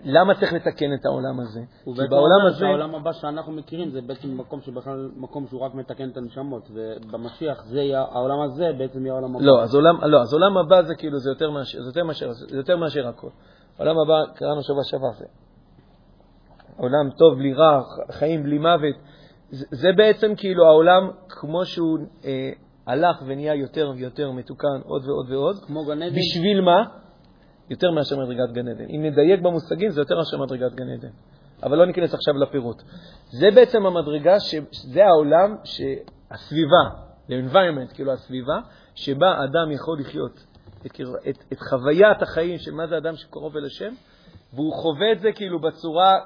[0.03, 1.61] למה צריך לתקן את העולם הזה?
[1.83, 2.59] כי בעולם הזה...
[2.59, 7.63] שהעולם הבא שאנחנו מכירים זה בעצם מקום שבכלל, מקום שהוא רק מתקן את הנשמות, ובמשיח
[7.65, 9.45] זה יהיה, העולם הזה בעצם יהיה העולם הבא.
[9.45, 12.31] לא, אז עולם, לא, אז עולם הבא זה כאילו, זה יותר מאשר, זה יותר מאשר,
[12.31, 13.29] זה יותר מאשר הכל.
[13.77, 15.25] עולם הבא, קראנו שבוע שעבר, זה
[16.77, 17.81] עולם טוב בלי רע,
[18.11, 18.95] חיים בלי מוות.
[19.49, 22.51] זה, זה בעצם כאילו העולם כמו שהוא אה,
[22.87, 25.55] הלך ונהיה יותר ויותר מתוקן עוד ועוד ועוד.
[25.65, 26.15] כמו גן עדן.
[26.15, 26.83] בשביל מה?
[27.71, 28.85] יותר מאשר מדרגת גן עדן.
[28.89, 31.09] אם נדייק במושגים, זה יותר מאשר מדרגת גן עדן.
[31.63, 32.83] אבל לא ניכנס עכשיו לפירוט.
[33.39, 34.55] זה בעצם המדרגה, ש...
[34.71, 35.55] זה העולם,
[36.31, 36.83] הסביבה,
[37.29, 38.59] ה-environment, כאילו הסביבה,
[38.95, 40.45] שבה אדם יכול לחיות
[40.85, 43.93] את, את, את חוויית החיים של מה זה אדם שקרוב אל השם,
[44.53, 46.19] והוא חווה את זה כאילו בצורה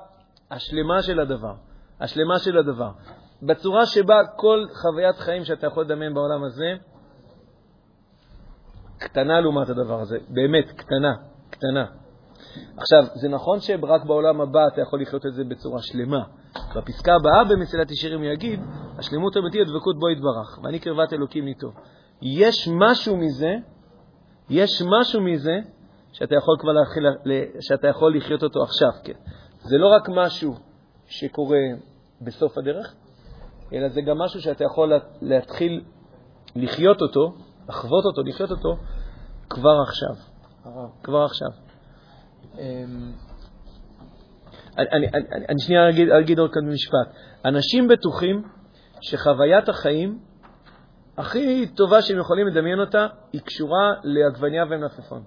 [0.52, 1.54] השלמה של הדבר.
[2.00, 2.92] השלמה של הדבר.
[3.44, 6.74] בצורה שבה כל חוויית חיים שאתה יכול לדמיין בעולם הזה,
[8.98, 11.14] קטנה לעומת הדבר הזה, באמת, קטנה,
[11.58, 11.86] קטנה.
[12.78, 16.24] עכשיו, זה נכון שרק בעולם הבא אתה יכול לחיות את זה בצורה שלמה.
[16.76, 18.60] בפסקה הבאה במסילת ישרים הוא יגיד,
[18.98, 21.68] השלמות האמיתית הדבקות בו יתברך, ואני קרבת אלוקים איתו.
[22.22, 23.56] יש משהו מזה,
[24.50, 25.60] יש משהו מזה
[26.12, 27.04] שאתה יכול כבר להכיל,
[27.60, 29.14] שאתה יכול לחיות אותו עכשיו, כן.
[29.60, 30.56] זה לא רק משהו
[31.06, 31.60] שקורה
[32.22, 32.96] בסוף הדרך,
[33.74, 35.84] אלא זה גם משהו שאתה יכול להתחיל
[36.56, 37.34] לחיות אותו,
[37.70, 38.78] לחוות אותו, לחיות אותו,
[39.50, 40.35] כבר עכשיו.
[41.04, 41.48] כבר עכשיו.
[42.58, 43.12] אמ,
[44.78, 47.22] אני, אני, אני, אני שנייה אגיד, אגיד עוד כאן משפט.
[47.46, 48.44] אנשים בטוחים
[49.02, 50.20] שחוויית החיים
[51.18, 55.24] הכי טובה שהם יכולים לדמיין אותה, היא קשורה לעגבניה ומלפפון.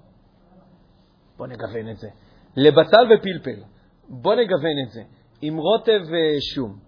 [1.37, 2.07] בוא נגוון את זה.
[2.55, 3.61] לבצל ופלפל,
[4.09, 5.01] בוא נגוון את זה.
[5.41, 6.79] עם רוטב ושום.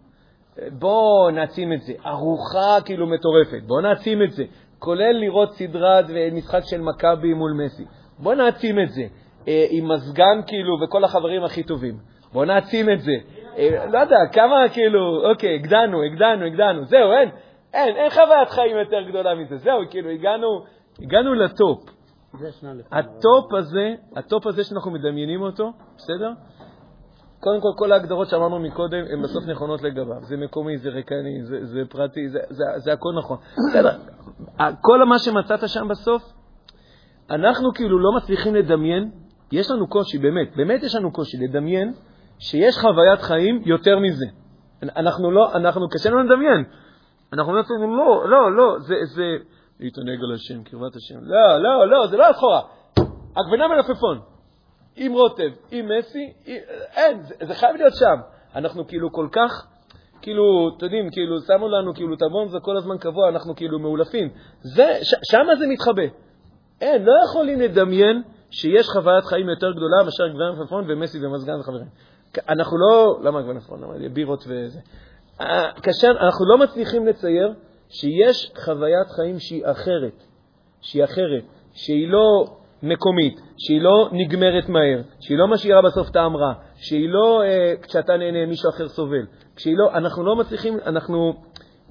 [0.71, 1.93] בוא נעצים את זה.
[2.05, 4.43] ארוחה כאילו מטורפת, בוא נעצים את זה.
[4.79, 7.85] כולל לראות סדרת ומשחק של מכבי מול מסי.
[8.21, 9.03] בוא נעצים את זה.
[9.47, 11.97] אה, עם מזגן כאילו וכל החברים הכי טובים.
[12.33, 13.11] בוא נעצים את זה.
[13.57, 16.85] אה, לא יודע, כמה כאילו, אוקיי, הגדלנו, הגדלנו, הגדלנו.
[16.85, 17.29] זהו, אין,
[17.73, 19.57] אין, אין חוויית חיים יותר גדולה מזה.
[19.57, 20.47] זהו, כאילו, הגענו,
[21.01, 21.79] הגענו לטופ.
[22.91, 26.31] הטופ הזה, הטופ הזה שאנחנו מדמיינים אותו, בסדר?
[27.39, 30.21] קודם כל, כל ההגדרות שאמרנו מקודם הן בסוף נכונות לגביו.
[30.21, 33.37] זה מקומי, זה ריקני, זה, זה פרטי, זה, זה, זה הכל נכון.
[33.69, 33.97] בסדר,
[34.81, 36.33] כל מה שמצאת שם בסוף,
[37.31, 39.11] אנחנו כאילו לא מצליחים לדמיין,
[39.51, 41.93] יש לנו קושי, באמת, באמת יש לנו קושי לדמיין
[42.39, 44.25] שיש חוויית חיים יותר מזה.
[44.83, 46.63] אנחנו לא, אנחנו, קשה לנו לדמיין.
[47.33, 49.23] אנחנו אומרים לעצמנו, לא, לא, לא, זה, זה,
[49.79, 51.15] להתענג על השם, קרבת השם.
[51.21, 52.61] לא, לא, לא, זה לא הסחורה.
[53.35, 54.19] עגבנה מלפפון.
[54.95, 56.33] עם רוטב, עם מסי,
[56.95, 58.21] אין, זה, זה חייב להיות שם.
[58.55, 59.67] אנחנו כאילו כל כך,
[60.21, 64.29] כאילו, אתם יודעים, כאילו, שמו לנו כאילו את הבונזה כל הזמן קבוע, אנחנו כאילו מאולפים.
[64.61, 66.03] זה, ש, שמה זה מתחבא.
[66.81, 68.21] אין, לא יכולים לדמיין
[68.51, 71.85] שיש חוויית חיים יותר גדולה מאשר עגבנה מלפפון ומסי ומזגן וחברים.
[72.49, 73.81] אנחנו לא, למה עגבנה מלפפון?
[74.13, 74.79] בירות וזה.
[75.83, 77.53] כאשר אנחנו לא מצליחים לצייר
[77.89, 80.23] שיש חוויית חיים שהיא אחרת,
[80.81, 82.45] שהיא אחרת, שהיא לא
[82.83, 88.17] מקומית, שהיא לא נגמרת מהר, שהיא לא משאירה בסוף טעם רע, שהיא לא אה, כשאתה
[88.17, 89.25] נהנה מישהו אחר סובל.
[89.55, 91.33] כשהיא לא, אנחנו לא מצליחים, אנחנו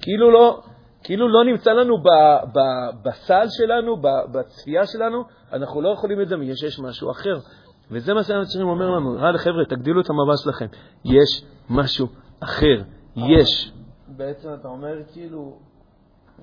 [0.01, 0.61] כאילו לא,
[1.03, 2.07] כאילו לא נמצא לנו ב,
[2.53, 2.59] ב,
[3.03, 5.23] בסל שלנו, ב, בצפייה שלנו,
[5.53, 7.37] אנחנו לא יכולים לדמיין שיש משהו אחר.
[7.91, 10.65] וזה מה שהמצרים אומר לנו, רע חבר'ה, תגדילו את המבט שלכם.
[11.05, 12.07] יש משהו
[12.39, 12.81] אחר,
[13.15, 13.71] יש.
[14.07, 15.57] בעצם אתה אומר כאילו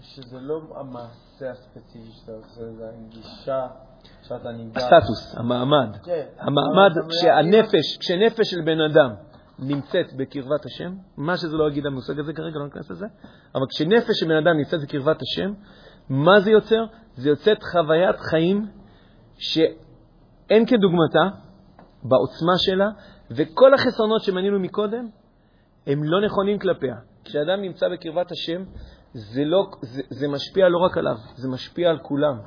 [0.00, 3.66] שזה לא המעשה הספציפי שאתה עושה, זה הגישה
[4.22, 4.82] שאתה ניגש.
[4.82, 5.96] הסטטוס, המעמד.
[6.04, 6.24] כן.
[6.38, 9.14] המעמד, כשהנפש, כשנפש של בן אדם
[9.58, 13.06] נמצאת בקרבת השם, מה שזה לא יגיד המושג הזה כרגע, לא ניכנס לזה,
[13.54, 15.52] אבל כשנפש של בן אדם נמצאת בקרבת השם,
[16.08, 16.84] מה זה יוצר?
[17.16, 18.66] זה יוצר חוויית חיים
[19.38, 21.36] שאין כדוגמתה
[22.02, 22.88] בעוצמה שלה,
[23.30, 25.08] וכל החסרונות שמנינו מקודם,
[25.86, 26.94] הם לא נכונים כלפיה.
[27.24, 28.64] כשאדם נמצא בקרבת השם,
[29.12, 32.38] זה, לא, זה, זה משפיע לא רק עליו, זה משפיע על כולם.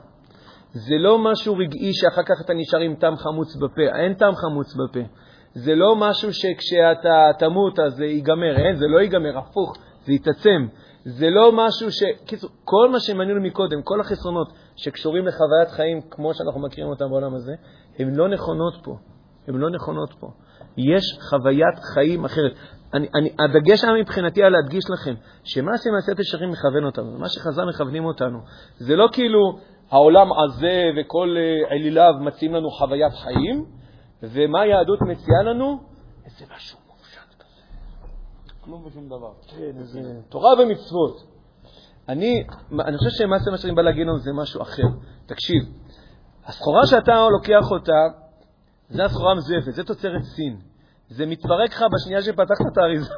[0.72, 4.76] זה לא משהו רגעי שאחר כך אתה נשאר עם טעם חמוץ בפה, אין טעם חמוץ
[4.76, 5.00] בפה.
[5.54, 9.74] זה לא משהו שכשאתה תמות אז זה ייגמר, אין, זה לא ייגמר, הפוך,
[10.06, 10.68] זה יתעצם.
[11.06, 12.04] זה לא משהו ש...
[12.26, 17.36] קיצור, כל מה שמנינו מקודם, כל החסרונות שקשורים לחוויית חיים כמו שאנחנו מכירים אותם בעולם
[17.36, 17.52] הזה,
[18.00, 18.98] הן לא נכונות פה.
[19.48, 20.28] הן לא נכונות פה.
[20.78, 22.52] יש חוויית חיים אחרת.
[22.94, 27.66] אני, אני, הדגש היה מבחינתי על להדגיש לכם שמה שמעשית ישרים מכוון אותנו, מה שחז"ל
[27.66, 28.40] מכוונים אותנו,
[28.78, 29.40] זה לא כאילו
[29.92, 33.66] העולם הזה וכל אה, אליליו מציעים לנו חוויית חיים,
[34.24, 35.80] ומה היהדות מציעה לנו?
[36.26, 37.62] איזה משהו מופשט כזה.
[38.62, 39.34] כלום ושום דבר.
[39.48, 40.00] כן, איזה
[40.30, 41.32] תורה ומצוות.
[42.10, 42.44] אני,
[42.80, 44.88] אני חושב שמה מה שאני בא להגיד לנו זה משהו אחר.
[45.26, 45.64] תקשיב,
[46.46, 48.02] הסחורה שאתה לוקח אותה,
[48.90, 50.60] זה הסחורה המזויפת, זה תוצרת סין.
[51.10, 53.14] זה מתפרק לך בשנייה שפתחת את האריזה.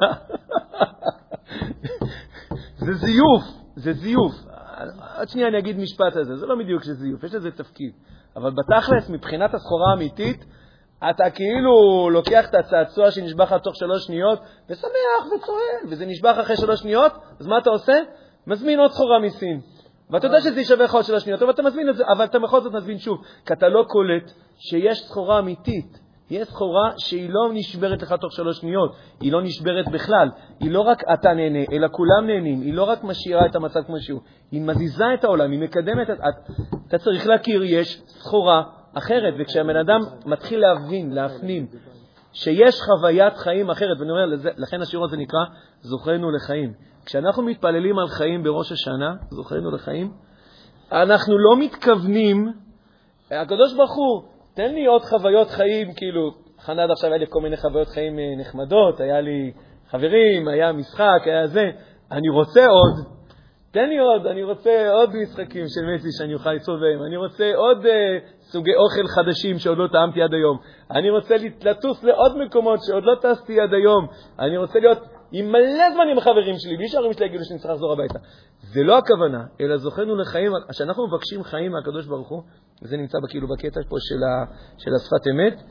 [2.86, 3.42] זה זיוף,
[3.76, 4.32] זה זיוף.
[5.18, 7.92] עוד שנייה אני אגיד משפט על זה, זה לא בדיוק שזה זיוף, יש לזה תפקיד.
[8.36, 10.44] אבל בתכלס, מבחינת הסחורה האמיתית,
[11.10, 11.70] אתה כאילו
[12.10, 14.38] לוקח את הצעצוע שנשבע לך תוך שלוש שניות,
[14.70, 18.00] ושמח וצוהל, וזה נשבע לך אחרי שלוש שניות, אז מה אתה עושה?
[18.46, 19.60] מזמין עוד סחורה מסין.
[20.10, 22.38] ואתה יודע שזה יישווה לך עוד שלוש שניות, אבל אתה מזמין את זה, אבל אתה
[22.38, 25.98] בכל זאת מזמין שוב, כי אתה לא קולט שיש סחורה אמיתית.
[26.30, 30.28] יש סחורה שהיא לא נשברת לך תוך שלוש שניות, היא לא נשברת בכלל.
[30.60, 32.60] היא לא רק אתה נהנה, אלא כולם נהנים.
[32.60, 36.18] היא לא רק משאירה את המצב כמו שהוא, היא מזיזה את העולם, היא מקדמת את...
[36.88, 38.62] אתה צריך להכיר, יש סחורה
[38.94, 41.66] אחרת, וכשהבן אדם מתחיל להבין, להפנים,
[42.32, 44.26] שיש חוויית חיים אחרת, ואני אומר,
[44.56, 45.40] לכן השיעור הזה נקרא
[45.80, 46.72] זוכרנו לחיים.
[47.06, 50.12] כשאנחנו מתפללים על חיים בראש השנה, זוכרנו לחיים,
[50.92, 52.52] אנחנו לא מתכוונים,
[53.30, 54.22] הקדוש ברוך הוא,
[54.54, 56.30] תן לי עוד חוויות חיים, כאילו,
[56.60, 59.52] חנה עד עכשיו היה לי כל מיני חוויות חיים אה, נחמדות, היה לי
[59.90, 61.70] חברים, היה משחק, היה זה,
[62.12, 63.06] אני רוצה עוד,
[63.70, 67.54] תן לי עוד, אני רוצה עוד משחקים של מסי שאני אוכל לצפות בהם, אני רוצה
[67.54, 67.88] עוד uh,
[68.54, 70.56] סוגי אוכל חדשים שעוד לא טעמתי עד היום,
[70.90, 71.34] אני רוצה
[71.64, 74.06] לטוס לעוד מקומות שעוד לא טסתי עד היום,
[74.38, 74.98] אני רוצה להיות
[75.32, 78.18] עם מלא זמן עם החברים שלי, בלי שההורים שלי יגידו שאני צריך לחזור הביתה.
[78.60, 82.42] זה לא הכוונה, אלא זוכרנו לחיים, כשאנחנו מבקשים חיים מהקדוש ברוך הוא,
[82.82, 84.44] וזה נמצא כאילו בקטע פה של, ה,
[84.78, 85.62] של השפת אמת,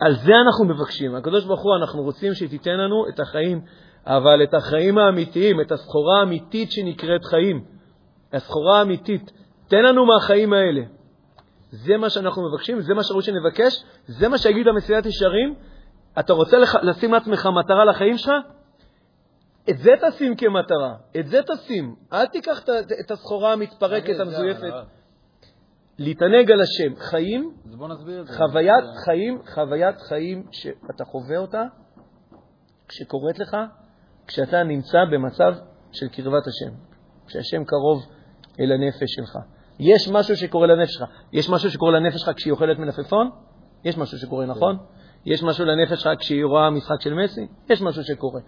[0.00, 1.14] על זה אנחנו מבקשים.
[1.14, 3.60] הקדוש ברוך הוא, אנחנו רוצים שתיתן לנו את החיים,
[4.06, 7.64] אבל את החיים האמיתיים, את הסחורה האמיתית שנקראת חיים,
[8.32, 9.32] הסחורה האמיתית,
[9.68, 10.82] תן לנו מהחיים האלה.
[11.72, 15.54] זה מה שאנחנו מבקשים, זה מה שראוי שנבקש, זה מה שיגיד המסילת ישרים.
[16.18, 18.30] אתה רוצה לשים לעצמך מטרה לחיים שלך?
[19.70, 21.94] את זה תשים כמטרה, את זה תשים.
[22.12, 22.64] אל תיקח
[23.00, 24.72] את הסחורה המתפרקת, המזויפת.
[25.98, 26.96] להתענג על השם.
[26.96, 27.54] חיים,
[28.36, 31.62] חוויית חיים, חוויית חיים שאתה חווה אותה
[32.88, 33.56] כשקורית לך,
[34.26, 35.52] כשאתה נמצא במצב
[35.92, 36.74] של קרבת השם,
[37.26, 38.06] כשהשם קרוב
[38.60, 39.38] אל הנפש שלך.
[39.82, 41.08] יש משהו שקורה לנפש שלך.
[41.32, 43.30] יש משהו שקורה לנפש שלך כשהיא אוכלת מלפפון?
[43.84, 44.76] יש משהו שקורה, נכון?
[45.26, 47.46] יש משהו לנפש שלך כשהיא רואה משחק של מסי?
[47.70, 48.40] יש משהו שקורה.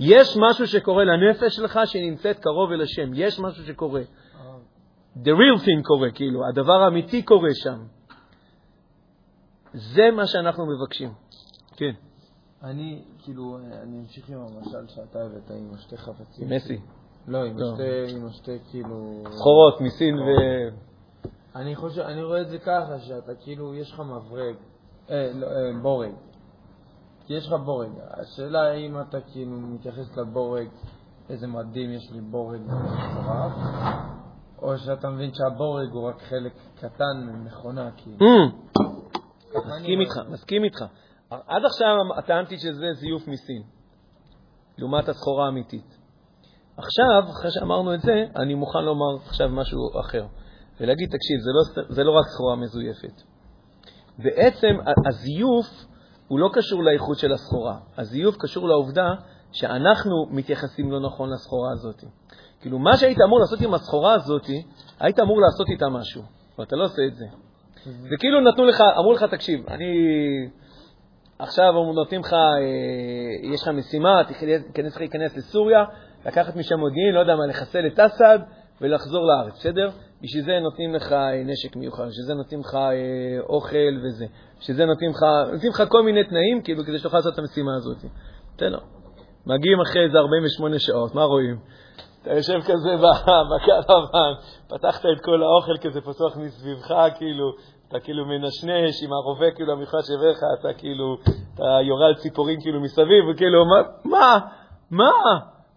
[0.00, 3.10] יש משהו שקורה לנפש שלך שנמצאת קרוב אל השם.
[3.14, 4.00] יש משהו שקורה.
[5.16, 7.84] The real thing קורה, כאילו, הדבר האמיתי קורה שם.
[9.72, 11.12] זה מה שאנחנו מבקשים.
[11.76, 11.92] כן.
[12.62, 16.48] אני, כאילו, אני אמשיך עם המשל שאתה הבאת עם השתי חפצים.
[16.48, 16.78] מסי.
[17.30, 17.72] לא, עם לא.
[17.72, 19.22] השתי, עם השתי, כאילו...
[19.30, 20.26] סחורות מסין ו...
[21.56, 24.54] אני חושב, אני רואה את זה ככה, שאתה כאילו, יש לך מברג,
[25.10, 26.12] אה, לא, אה, בורג.
[27.26, 27.90] כי יש לך בורג.
[28.10, 30.68] השאלה האם אתה כאילו מתייחס לבורג,
[31.28, 33.52] איזה מדהים יש לי בורג מטורף,
[34.62, 38.18] או שאתה מבין שהבורג הוא רק חלק קטן ממכונה, כאילו.
[38.18, 38.80] Mm.
[39.56, 40.84] מסכים איתך, מסכים איתך.
[41.30, 43.62] עד עכשיו טענתי שזה זיוף מסין,
[44.78, 45.99] לעומת הסחורה האמיתית.
[46.82, 50.24] עכשיו, אחרי שאמרנו את זה, אני מוכן לומר עכשיו משהו אחר,
[50.80, 53.22] ולהגיד, תקשיב, זה לא, זה לא רק סחורה מזויפת.
[54.18, 54.76] בעצם
[55.08, 55.66] הזיוף
[56.28, 57.76] הוא לא קשור לאיכות של הסחורה.
[57.98, 59.14] הזיוף קשור לעובדה
[59.52, 62.04] שאנחנו מתייחסים לא נכון לסחורה הזאת.
[62.60, 64.46] כאילו, מה שהיית אמור לעשות עם הסחורה הזאת,
[65.00, 66.22] היית אמור לעשות איתה משהו,
[66.58, 67.26] ואתה לא עושה את זה.
[67.84, 69.86] זה כאילו נתנו לך, אמרו לך, תקשיב, אני...
[71.38, 75.84] עכשיו נותנים לך, אה, יש לך משימה, תיכנס לך להיכנס לסוריה,
[76.26, 78.38] לקחת משם מודיעין, לא יודע מה, לחסל את אסד
[78.80, 79.90] ולחזור לארץ, בסדר?
[80.22, 84.26] בשביל זה נותנים לך אה, נשק מיוחד, בשביל זה נותנים לך אה, אוכל וזה,
[84.60, 87.74] בשביל זה נותנים לך, נותנים לך כל מיני תנאים, כאילו, כדי שתוכל לעשות את המשימה
[87.76, 87.96] הזאת.
[88.56, 88.78] בסדר.
[89.46, 91.56] מגיעים אחרי איזה 48 שעות, מה רואים?
[92.22, 92.90] אתה יושב כזה
[93.50, 94.34] בקרוון,
[94.68, 97.52] פתחת את כל האוכל כזה פתוח מסביבך, כאילו,
[97.88, 101.16] אתה כאילו מנשנש עם הרובה כאילו המיוחד לך, אתה כאילו,
[101.54, 104.38] אתה יורה על ציפורים כאילו מסביב, וכאילו, מה, מה,
[104.90, 105.10] מה,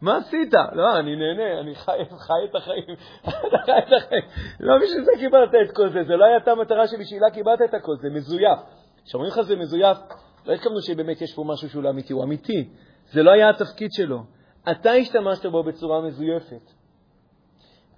[0.04, 0.54] מה עשית?
[0.74, 2.96] לא, אני נהנה, אני חי, חי את החיים,
[3.28, 4.24] אתה חי את החיים.
[4.60, 7.96] לא בשביל זה קיבלת את כל זה, זה לא הייתה המטרה שבשבילה קיבלת את הכל,
[8.02, 8.60] זה מזויף.
[9.06, 9.98] כשאומרים לך זה מזויף,
[10.46, 12.70] לא התכוונו שבאמת יש פה משהו שהוא לא אמיתי, הוא אמיתי.
[13.12, 14.24] זה לא היה התפקיד שלו.
[14.72, 16.72] אתה השתמשת בו בצורה מזויפת.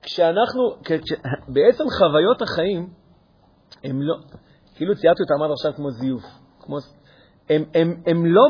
[0.02, 1.14] כשאנחנו, כש,
[1.48, 2.90] בעצם חוויות החיים,
[3.84, 4.16] הם לא,
[4.76, 6.24] כאילו ציירתי אותם עד עכשיו כמו זיוף.
[6.60, 6.78] כמו,
[7.50, 8.42] הם, הם, הם לא,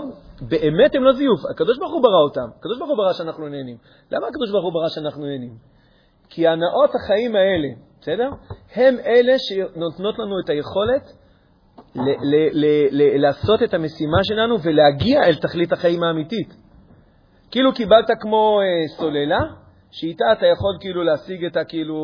[0.41, 1.39] באמת הם לא זיוף.
[1.51, 2.47] הקדוש ברוך הוא ברא אותם.
[2.59, 3.77] הקדוש ברוך הוא ברא שאנחנו נהנים.
[4.11, 5.53] למה הקדוש ברוך הוא ברא שאנחנו נהנים?
[6.29, 7.67] כי הנאות החיים האלה,
[8.01, 8.29] בסדר?
[8.75, 11.11] הם אלה שנותנות לנו את היכולת
[11.95, 16.55] ל- ל- ל- ל- לעשות את המשימה שלנו ולהגיע אל תכלית החיים האמיתית.
[17.51, 19.39] כאילו קיבלת כמו אה, סוללה,
[19.91, 21.63] שאיתה אתה יכול כאילו להשיג את ה...
[21.63, 21.95] כאילו...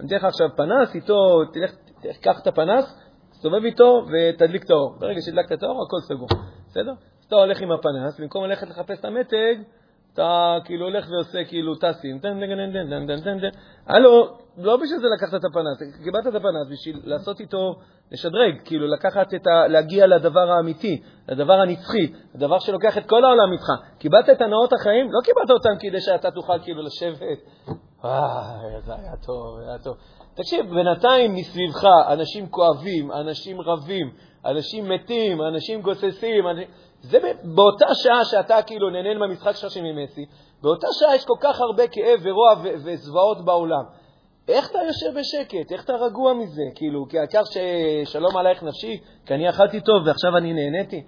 [0.00, 2.96] אני אתן לך עכשיו פנס, איתו, תלך, תקח את הפנס,
[3.40, 4.94] תסתובב איתו ותדליק את האור.
[4.98, 6.28] ברגע שהדלקת את האור, הכל סגור,
[6.66, 6.90] בסדר?
[6.90, 9.54] אז אתה הולך עם הפנס, במקום ללכת לחפש את המתג,
[10.14, 12.20] אתה כאילו הולך ועושה כאילו טסים.
[13.86, 17.74] הלו, לא בשביל זה לקחת את הפנס, קיבלת את הפנס בשביל לעשות איתו,
[18.12, 19.68] לשדרג, כאילו לקחת את ה...
[19.68, 23.66] להגיע לדבר האמיתי, לדבר הנצחי, לדבר שלוקח את כל העולם איתך.
[23.98, 27.38] קיבלת את הנאות החיים, לא קיבלת אותם כדי שאתה תוכל כאילו לשבת,
[28.04, 29.96] וואי, זה היה טוב, היה טוב.
[30.34, 34.10] תקשיב, בינתיים מסביבך אנשים כואבים, אנשים רבים,
[34.44, 36.68] אנשים מתים, אנשים גוססים, אנשים...
[37.00, 37.18] זה
[37.54, 40.24] באותה שעה שאתה כאילו נהנה מהמשחק שלך של ממסי,
[40.62, 42.54] באותה שעה יש כל כך הרבה כאב ורוע
[42.84, 43.84] וזוועות בעולם.
[44.48, 45.72] איך אתה יושב בשקט?
[45.72, 46.62] איך אתה רגוע מזה?
[46.74, 51.02] כאילו, כי העיקר ששלום עלייך נפשי, כי אני אכלתי טוב ועכשיו אני נהניתי.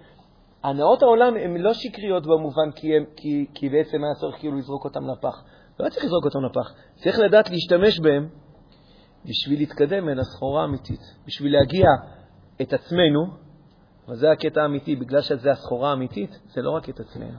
[0.65, 4.85] הנאות העולם הן לא שקריות במובן כי, הם, כי, כי בעצם היה צריך כאילו לזרוק
[4.85, 5.43] אותם לפח.
[5.81, 8.29] לא צריך לזרוק אותם לפח, צריך לדעת להשתמש בהם
[9.25, 11.87] בשביל להתקדם אל הסחורה האמיתית, בשביל להגיע
[12.63, 13.27] את עצמנו,
[14.09, 17.39] וזה הקטע האמיתי, בגלל שזה הסחורה האמיתית, זה לא רק את עצמנו,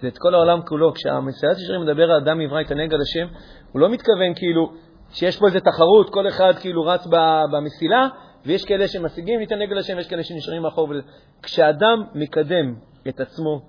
[0.00, 0.92] זה את כל העולם כולו.
[0.94, 3.26] כשהמסיעת ישרים מדבר על אדם יברא יתענג על השם,
[3.72, 4.72] הוא לא מתכוון כאילו
[5.10, 7.06] שיש פה איזו תחרות, כל אחד כאילו רץ
[7.52, 8.08] במסילה,
[8.46, 10.88] ויש כאלה שמשיגים להתענג על השם, ויש כאלה שנשארים מאחור.
[11.42, 12.74] כשאדם מקדם
[13.08, 13.60] את עצמו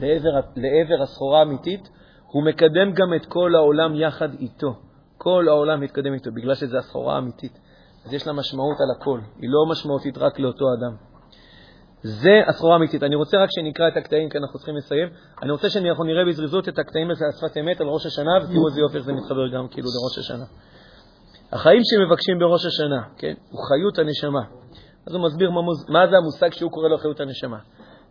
[0.00, 1.88] לעבר, לעבר הסחורה האמיתית,
[2.26, 4.85] הוא מקדם גם את כל העולם יחד איתו.
[5.18, 7.58] כל העולם מתקדם איתו, בגלל שזו הסחורה האמיתית.
[8.06, 10.96] אז יש לה משמעות על הכל, היא לא משמעותית רק לאותו אדם.
[12.02, 13.02] זה הסחורה האמיתית.
[13.02, 15.08] אני רוצה רק שנקרא את הקטעים, כי אנחנו צריכים לסיים.
[15.42, 18.68] אני רוצה שאנחנו נראה בזריזות את הקטעים הזה על שפת אמת, על ראש השנה, ותראו
[18.68, 20.44] איזה יופי איך זה מתחבר גם כאילו לראש השנה.
[21.52, 24.42] החיים שמבקשים בראש השנה, כן, הוא חיות הנשמה.
[25.06, 25.90] אז הוא מסביר מה, מוז...
[25.90, 27.58] מה זה המושג שהוא קורא לו חיות הנשמה.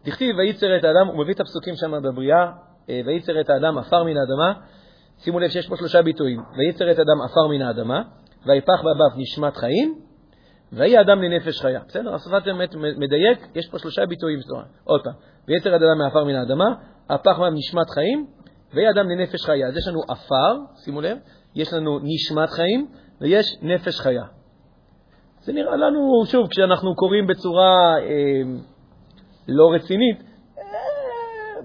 [0.05, 2.51] דכתיב וייצר את האדם, הוא מביא את הפסוקים שם בבריאה,
[2.89, 4.53] אה, וייצר את האדם עפר מן האדמה.
[5.17, 6.41] שימו לב שיש פה שלושה ביטויים.
[6.57, 8.01] וייצר את האדם עפר מן האדמה,
[8.45, 9.99] ויפח באביו נשמת חיים,
[10.73, 11.79] ויהי האדם לנפש חיה.
[11.87, 12.15] בסדר?
[12.15, 14.39] השפת אמת מדייק, יש פה שלושה ביטויים.
[14.83, 15.13] עוד פעם,
[15.47, 16.65] וייצר את האדם מעפר מן האדמה,
[17.09, 18.27] הפח באביו נשמת חיים,
[18.73, 19.67] ויהי האדם לנפש חיה.
[19.67, 21.17] אז יש לנו עפר, שימו לב,
[21.55, 22.87] יש לנו נשמת חיים,
[23.21, 24.23] ויש נפש חיה.
[25.41, 28.41] זה נראה לנו, שוב, כשאנחנו קוראים בצורה אה,
[29.47, 30.23] לא רצינית,
[30.57, 30.63] אה,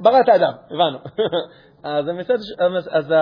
[0.02, 0.98] בראת האדם, הבנו.
[1.82, 2.34] אז, המצד,
[2.90, 3.12] אז,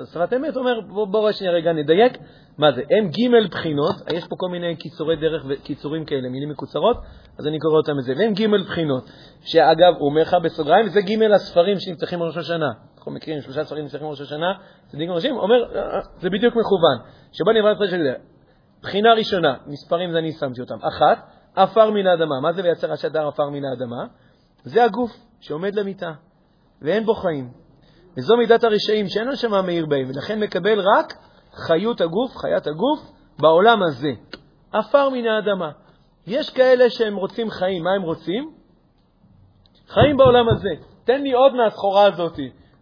[0.00, 2.18] אז שפת אמת אומר, בואו בוא שנייה רגע נדייק,
[2.58, 2.82] מה זה?
[2.90, 6.96] הם ג' בחינות, יש פה כל מיני קיצורי דרך וקיצורים כאלה, מילים מקוצרות,
[7.38, 11.22] אז אני קורא אותם לזה, והם ג' בחינות, שאגב, הוא אומר לך בסוגריים, זה ג'
[11.22, 12.70] הספרים שנפתחים בראש השנה.
[12.98, 14.52] אנחנו מכירים שלושה ספרים נפתחים בראש השנה,
[14.86, 15.56] צדיקים ראשים, אומר,
[16.18, 16.98] זה בדיוק מכוון.
[17.32, 18.14] שבוא נברא את זה.
[18.82, 20.78] בחינה ראשונה, מספרים זה אני שמתי אותם.
[20.82, 21.18] אחת,
[21.56, 22.40] עפר מן האדמה.
[22.40, 24.06] מה זה לייצר השדר עפר מן האדמה?
[24.64, 26.12] זה הגוף שעומד למיטה,
[26.82, 27.50] ואין בו חיים.
[28.18, 31.12] וזו מידת הרשעים שאין נשמה מאיר בהם, ולכן מקבל רק
[31.66, 33.00] חיות הגוף, חיית הגוף,
[33.38, 34.10] בעולם הזה.
[34.72, 35.70] עפר מן האדמה.
[36.26, 38.50] יש כאלה שהם רוצים חיים, מה הם רוצים?
[39.88, 40.70] חיים בעולם הזה.
[41.04, 42.38] תן לי עוד מהסחורה הזאת.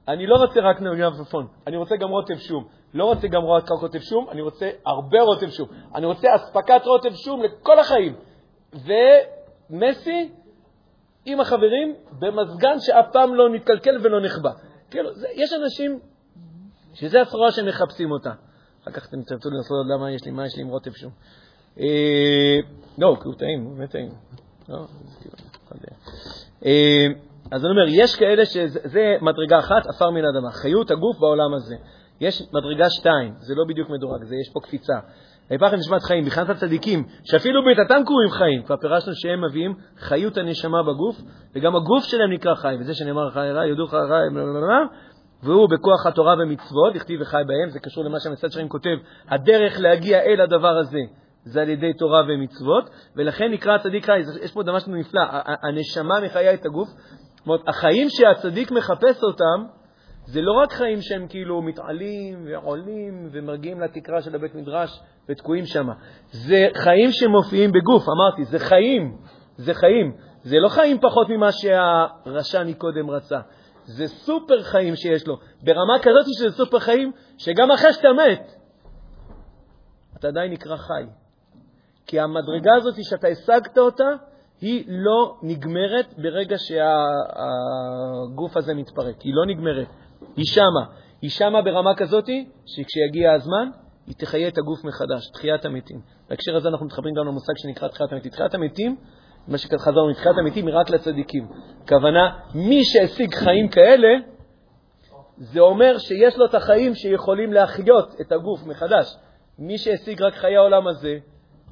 [0.09, 0.77] אני לא רוצה רק
[1.21, 2.65] ופון, אני רוצה גם רוטב שום.
[2.95, 5.69] לא רוצה גם רק רוטב שום, אני רוצה הרבה רוטב שום.
[5.95, 8.15] אני רוצה אספקת רוטב שום לכל החיים.
[8.73, 10.33] ומסי
[11.25, 14.51] עם החברים במזגן שאף פעם לא נתקלקל ולא נחבא.
[14.91, 15.99] כאילו, זה, יש אנשים
[16.95, 18.33] שזה הסחורה מחפשים אותה.
[18.83, 21.13] אחר כך אתם תרצו לנסות למה יש לי, מה יש לי עם רוטב שום.
[21.81, 22.59] אה,
[22.99, 24.11] לא, כי הוא טעים, הוא באמת טעים.
[24.69, 24.87] לא,
[25.75, 25.89] יודע.
[26.67, 27.07] אה,
[27.51, 31.77] אז אני אומר, יש כאלה שזה מדרגה אחת, עפר מן האדמה, חיות הגוף בעולם הזה.
[32.21, 34.99] יש מדרגה שתיים, זה לא בדיוק מדורג, זה יש פה קפיצה.
[35.51, 40.83] ויפח נשמת חיים, מבחינת הצדיקים, שאפילו בעיטתם קוראים חיים, כבר פירשנו שהם מביאים חיות הנשמה
[40.83, 41.17] בגוף,
[41.57, 44.85] וגם הגוף שלהם נקרא חי, וזה שנאמר חי רע, יודו חי רע,
[45.43, 48.97] והוא בכוח התורה ומצוות, הכתיב וחי בהם, זה קשור למה שהמצד שלהם כותב,
[49.29, 51.01] הדרך להגיע אל הדבר הזה
[51.45, 54.21] זה על ידי תורה ומצוות, ולכן נקרא הצדיק חי.
[54.43, 55.23] יש פה משהו נפלא,
[55.63, 56.89] הנשמה מחיה את הגוף.
[56.89, 59.65] זאת אומרת, החיים שהצדיק מחפש אותם,
[60.27, 65.89] זה לא רק חיים שהם כאילו מתעלים ועולים ומגיעים לתקרה של הבית מדרש ותקועים שם.
[66.31, 69.17] זה חיים שמופיעים בגוף, אמרתי, זה חיים,
[69.57, 70.17] זה חיים.
[70.43, 73.41] זה לא חיים פחות ממה שהרשע מקודם רצה.
[73.85, 78.55] זה סופר חיים שיש לו, ברמה כזאת שזה סופר חיים, שגם אחרי שאתה מת,
[80.19, 81.05] אתה עדיין נקרא חי.
[82.07, 84.09] כי המדרגה הזאת שאתה השגת אותה,
[84.61, 89.21] היא לא נגמרת ברגע שהגוף הזה מתפרק.
[89.21, 89.89] היא לא נגמרת.
[90.37, 90.85] היא שמה.
[91.23, 92.29] היא שמה ברמה כזאת
[92.67, 93.69] שכשיגיע הזמן,
[94.07, 96.01] היא תחיה את הגוף מחדש, תחיית המתים.
[96.29, 98.31] בהקשר הזה אנחנו מתחברים גם למושג שנקרא תחיית המתים.
[98.31, 98.97] תחיית המתים,
[99.49, 101.49] מה שחזרנו, תחיית המתים היא רק לצדיקים.
[101.83, 104.09] הכוונה, מי שהשיג חיים כאלה,
[105.39, 109.17] זה אומר שיש לו את החיים שיכולים להחיות את הגוף מחדש.
[109.59, 111.19] מי שהשיג רק חיי העולם הזה,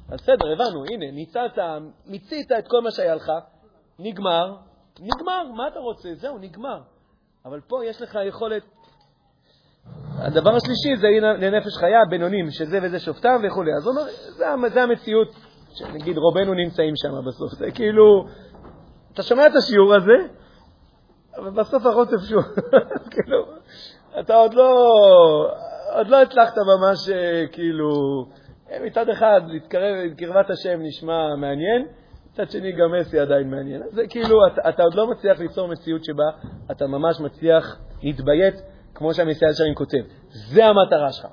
[0.09, 1.57] אז בסדר, הבנו, הנה, ניצלת,
[2.05, 3.31] מיצית את כל מה שהיה לך,
[3.99, 4.55] נגמר,
[4.99, 6.09] נגמר, מה אתה רוצה?
[6.13, 6.79] זהו, נגמר.
[7.45, 8.63] אבל פה יש לך יכולת...
[10.17, 13.63] הדבר השלישי זה לנפש חיה, בינונים, שזה וזה שופטיו וכו'.
[13.77, 14.03] אז הוא אומר,
[14.63, 15.35] זה, זה המציאות,
[15.73, 17.51] שנגיד רובנו נמצאים שם בסוף.
[17.51, 18.25] זה כאילו,
[19.13, 20.27] אתה שומע את השיעור הזה,
[21.37, 22.43] אבל בסוף הרוצף שוב,
[23.11, 23.45] כאילו,
[24.19, 24.71] אתה עוד לא,
[25.95, 27.89] עוד לא הצלחת ממש, אה, כאילו,
[28.85, 31.87] מצד אחד, להתקרב לקרבת השם נשמע מעניין,
[32.35, 33.81] מצד שני גם מסי עדיין מעניין.
[33.91, 36.23] זה כאילו, אתה, אתה עוד לא מצליח ליצור מציאות שבה
[36.71, 38.55] אתה ממש מצליח להתביית,
[38.95, 40.03] כמו שהמסיע ישרים כותב.
[40.29, 41.27] זה המטרה שלך.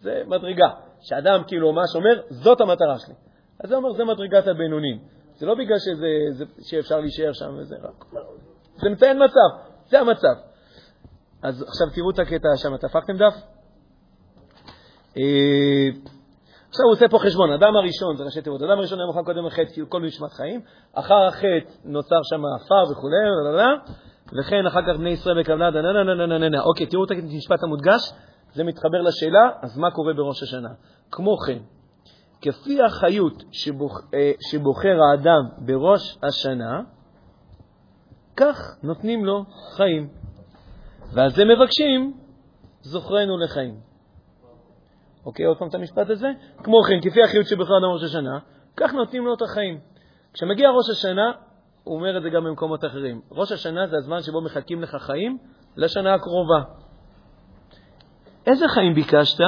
[0.00, 0.68] זה מדרגה.
[1.00, 3.14] שאדם כאילו ממש אומר, זאת המטרה שלי.
[3.60, 4.98] אז זה אומר, זה מדרגת הבינונים.
[5.36, 8.04] זה לא בגלל שזה, זה, שאפשר להישאר שם וזה, רק
[8.76, 10.34] זה מציין מצב, זה המצב.
[11.42, 13.34] אז עכשיו תראו את הקטע שם, אתם הפכתם דף?
[16.74, 19.46] עכשיו הוא עושה פה חשבון, אדם הראשון, זה ראשי תיבות, אדם הראשון היה מוכן קודם
[19.46, 20.60] לחטא, כי הוא כל נשמת חיים,
[20.92, 23.16] אחר החטא נוצר שם עפר וכולי,
[24.38, 26.62] וכן אחר כך בני ישראל בקבלה, דה נה נה נה נה נה נה.
[26.62, 28.12] אוקיי, תראו את המשפט המודגש,
[28.52, 30.68] זה מתחבר לשאלה, אז מה קורה בראש השנה?
[31.10, 31.58] כמו כן,
[32.42, 33.42] כפי החיות
[34.14, 36.80] אה, שבוחר האדם בראש השנה,
[38.36, 39.44] כך נותנים לו
[39.76, 40.08] חיים.
[41.12, 42.14] ועל זה מבקשים,
[42.82, 43.93] זוכרנו לחיים.
[45.26, 46.28] אוקיי, עוד פעם את המשפט הזה?
[46.62, 48.38] כמו כן, כפי החיות שבכלל אדם ראש השנה,
[48.76, 49.80] כך נותנים לו את החיים.
[50.32, 51.32] כשמגיע ראש השנה,
[51.84, 53.20] הוא אומר את זה גם במקומות אחרים.
[53.30, 55.38] ראש השנה זה הזמן שבו מחלקים לך חיים
[55.76, 56.62] לשנה הקרובה.
[58.46, 59.38] איזה חיים ביקשת?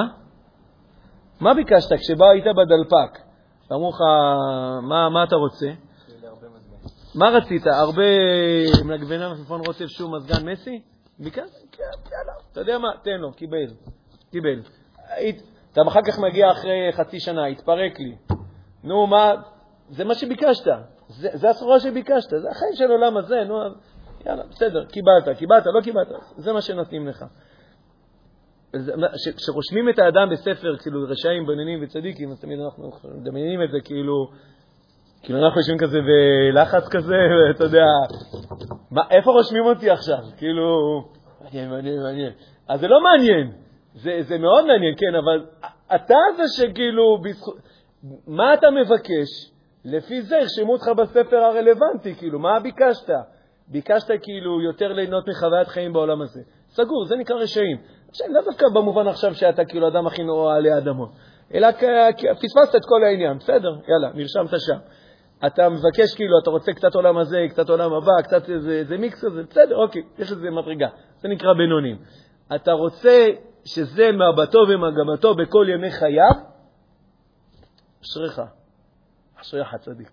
[1.41, 3.18] מה ביקשת כשבא היית בדלפק
[3.70, 4.01] ואמרו לך,
[4.83, 5.66] מה, מה אתה רוצה?
[7.14, 7.66] מה רצית?
[7.66, 8.03] הרבה
[8.85, 10.83] מגבנה מפפון רוטב שום מזגן מסי?
[11.18, 11.43] ביקשת?
[11.72, 12.33] כן, יאללה.
[12.53, 12.89] אתה יודע מה?
[13.03, 13.66] תן לו, קיבל.
[14.31, 14.62] קיבל.
[15.77, 18.16] אתה אחר כך מגיע אחרי חצי שנה, התפרק לי.
[18.85, 19.35] נו, מה,
[19.89, 20.66] זה מה שביקשת.
[21.09, 23.61] זה, זה הסחורה שביקשת, זה החיים של העולם הזה, נו,
[24.27, 27.24] יאללה, בסדר, קיבלת, קיבלת, לא קיבלת, זה מה שנותנים לך.
[29.37, 34.31] כשרושמים את האדם בספר, כאילו, רשעים, בינונים וצדיקים, אז תמיד אנחנו מדמיינים את זה כאילו,
[35.22, 37.16] כאילו אנחנו יושבים כזה בלחץ כזה,
[37.49, 37.85] ואתה יודע,
[38.91, 40.18] מה, איפה רושמים אותי עכשיו?
[40.37, 40.68] כאילו,
[41.45, 42.33] מעניין, מעניין, מעניין.
[42.68, 43.66] אז זה לא מעניין.
[43.97, 45.47] זה, זה מאוד מעניין, כן, אבל
[45.94, 47.57] אתה זה שכאילו, בזכות,
[48.26, 49.53] מה אתה מבקש?
[49.84, 53.11] לפי זה ירשמו אותך בספר הרלוונטי, כאילו, מה ביקשת?
[53.68, 56.40] ביקשת כאילו יותר ליהנות מחוויית חיים בעולם הזה.
[56.68, 57.76] סגור, זה נקרא רשעים.
[58.11, 61.09] עכשיו, לא דווקא במובן עכשיו שאתה כאילו אדם הכי נורא עלי אדמות,
[61.55, 61.68] אלא
[62.32, 64.78] פספסת את כל העניין, בסדר, יאללה, נרשמת שם.
[65.47, 69.42] אתה מבקש כאילו, אתה רוצה קצת עולם הזה, קצת עולם הבא, קצת איזה מיקס כזה,
[69.51, 70.88] בסדר, אוקיי, יש לזה מדרגה.
[71.18, 71.97] זה נקרא בינונים.
[72.55, 73.26] אתה רוצה
[73.67, 76.33] שזה מבטו ומגמתו בכל ימי חייו,
[78.03, 78.41] אשריך,
[79.41, 80.11] אשריך הצדיק.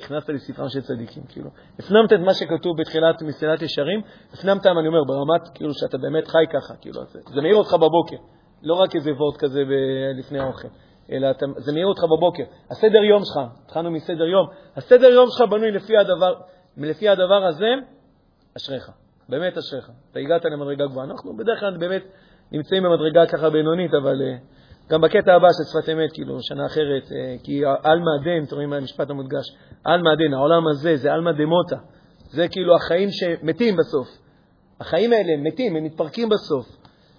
[0.00, 1.50] הכנסת לספרם של צדיקים, כאילו.
[1.78, 4.00] הפנמת את מה שכתוב בתחילת מסילת ישרים,
[4.32, 8.16] הפנמת, אני אומר, ברמת, כאילו, שאתה באמת חי ככה, כאילו, זה, זה מעיר אותך בבוקר,
[8.62, 10.68] לא רק איזה וורט כזה ב- לפני האוכל,
[11.12, 12.42] אלא אתה, זה מעיר אותך בבוקר.
[12.70, 16.34] הסדר יום שלך, התחלנו מסדר יום, הסדר יום שלך בנוי לפי הדבר,
[16.76, 17.74] לפי הדבר הזה,
[18.56, 18.90] אשריך,
[19.28, 19.90] באמת אשריך.
[20.10, 21.06] אתה הגעת למדרגה גבוהה.
[21.06, 22.02] אנחנו בדרך כלל באמת
[22.52, 27.02] נמצאים במדרגה ככה בינונית, אבל uh, גם בקטע הבא של שפת אמת, כאילו, שנה אחרת,
[27.08, 31.76] uh, כי עלמא דן, אתם רואים המשפט המודגש, עלמא דן, העולם הזה זה עלמא דמוטה.
[32.30, 34.08] זה כאילו החיים שמתים בסוף.
[34.80, 36.66] החיים האלה הם מתים, הם מתפרקים בסוף.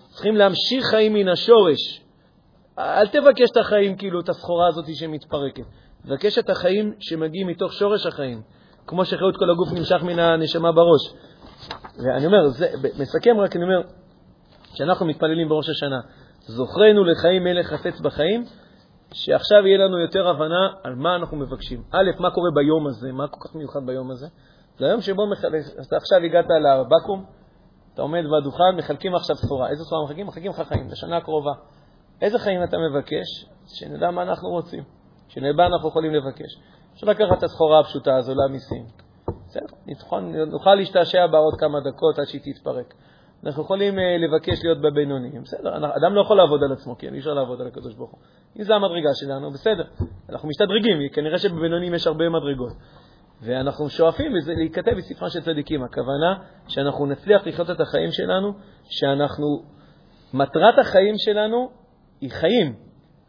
[0.10, 2.02] צריכים להמשיך חיים מן השורש.
[2.80, 5.64] אל תבקש את החיים, כאילו, את הסחורה הזאת שמתפרקת.
[6.06, 8.42] תבקש את החיים שמגיעים מתוך שורש החיים,
[8.88, 11.14] כמו שחיות כל הגוף נמשך מן הנשמה בראש.
[11.98, 12.68] ואני אומר, זה,
[13.00, 13.82] מסכם רק, אני אומר,
[14.74, 16.00] כשאנחנו מתפללים בראש השנה,
[16.40, 18.44] זוכרנו לחיים מלך חפץ בחיים,
[19.14, 21.84] שעכשיו יהיה לנו יותר הבנה על מה אנחנו מבקשים.
[21.92, 24.28] א', מה קורה ביום הזה, מה כל כך מיוחד ביום הזה?
[24.78, 27.24] זה היום שבו מחלק, אתה עכשיו הגעת לבקו"ם,
[27.94, 29.70] אתה עומד בדוכן, מחלקים עכשיו סחורה.
[29.70, 30.28] איזה סחורה מחלקים?
[30.28, 31.52] מחלקים לך חיים, לשנה הקרובה.
[32.22, 33.46] איזה חיים אתה מבקש?
[33.68, 34.84] שנדע מה אנחנו רוצים,
[35.28, 36.62] שנדע אנחנו יכולים לבקש.
[36.94, 38.86] אפשר לקחת את הסחורה הפשוטה הזו למיסים.
[39.48, 42.94] בסדר, נוכל להשתעשע בה עוד כמה דקות עד שהיא תתפרק.
[43.46, 45.44] אנחנו יכולים uh, לבקש להיות בבינוניים.
[45.44, 48.20] בסדר, אדם לא יכול לעבוד על עצמו, כן, אי אפשר לעבוד על הקדוש ברוך הוא.
[48.60, 49.84] אם זו המדרגה שלנו, בסדר,
[50.30, 52.74] אנחנו משתדרגים, כנראה שבבינוניים יש הרבה מדרגות.
[53.42, 55.84] ואנחנו שואפים וזה להיכתב בספרם של צדיקים.
[55.84, 56.36] הכוונה
[56.68, 58.54] שאנחנו נצליח לחיות את החיים שלנו,
[58.90, 59.64] שאנחנו,
[60.34, 61.70] מטרת החיים שלנו
[62.22, 62.76] היא חיים,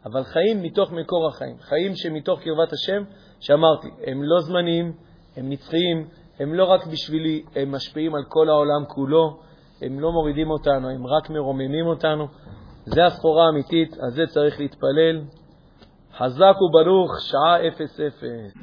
[0.05, 3.03] אבל חיים מתוך מקור החיים, חיים שמתוך קרבת השם,
[3.39, 4.93] שאמרתי, הם לא זמניים,
[5.37, 6.07] הם נצחיים,
[6.39, 9.39] הם לא רק בשבילי, הם משפיעים על כל העולם כולו,
[9.85, 12.27] הם לא מורידים אותנו, הם רק מרוממים אותנו.
[12.85, 15.21] זה הסחורה האמיתית, על זה צריך להתפלל.
[16.17, 18.53] חזק וברוך, שעה אפס אפס.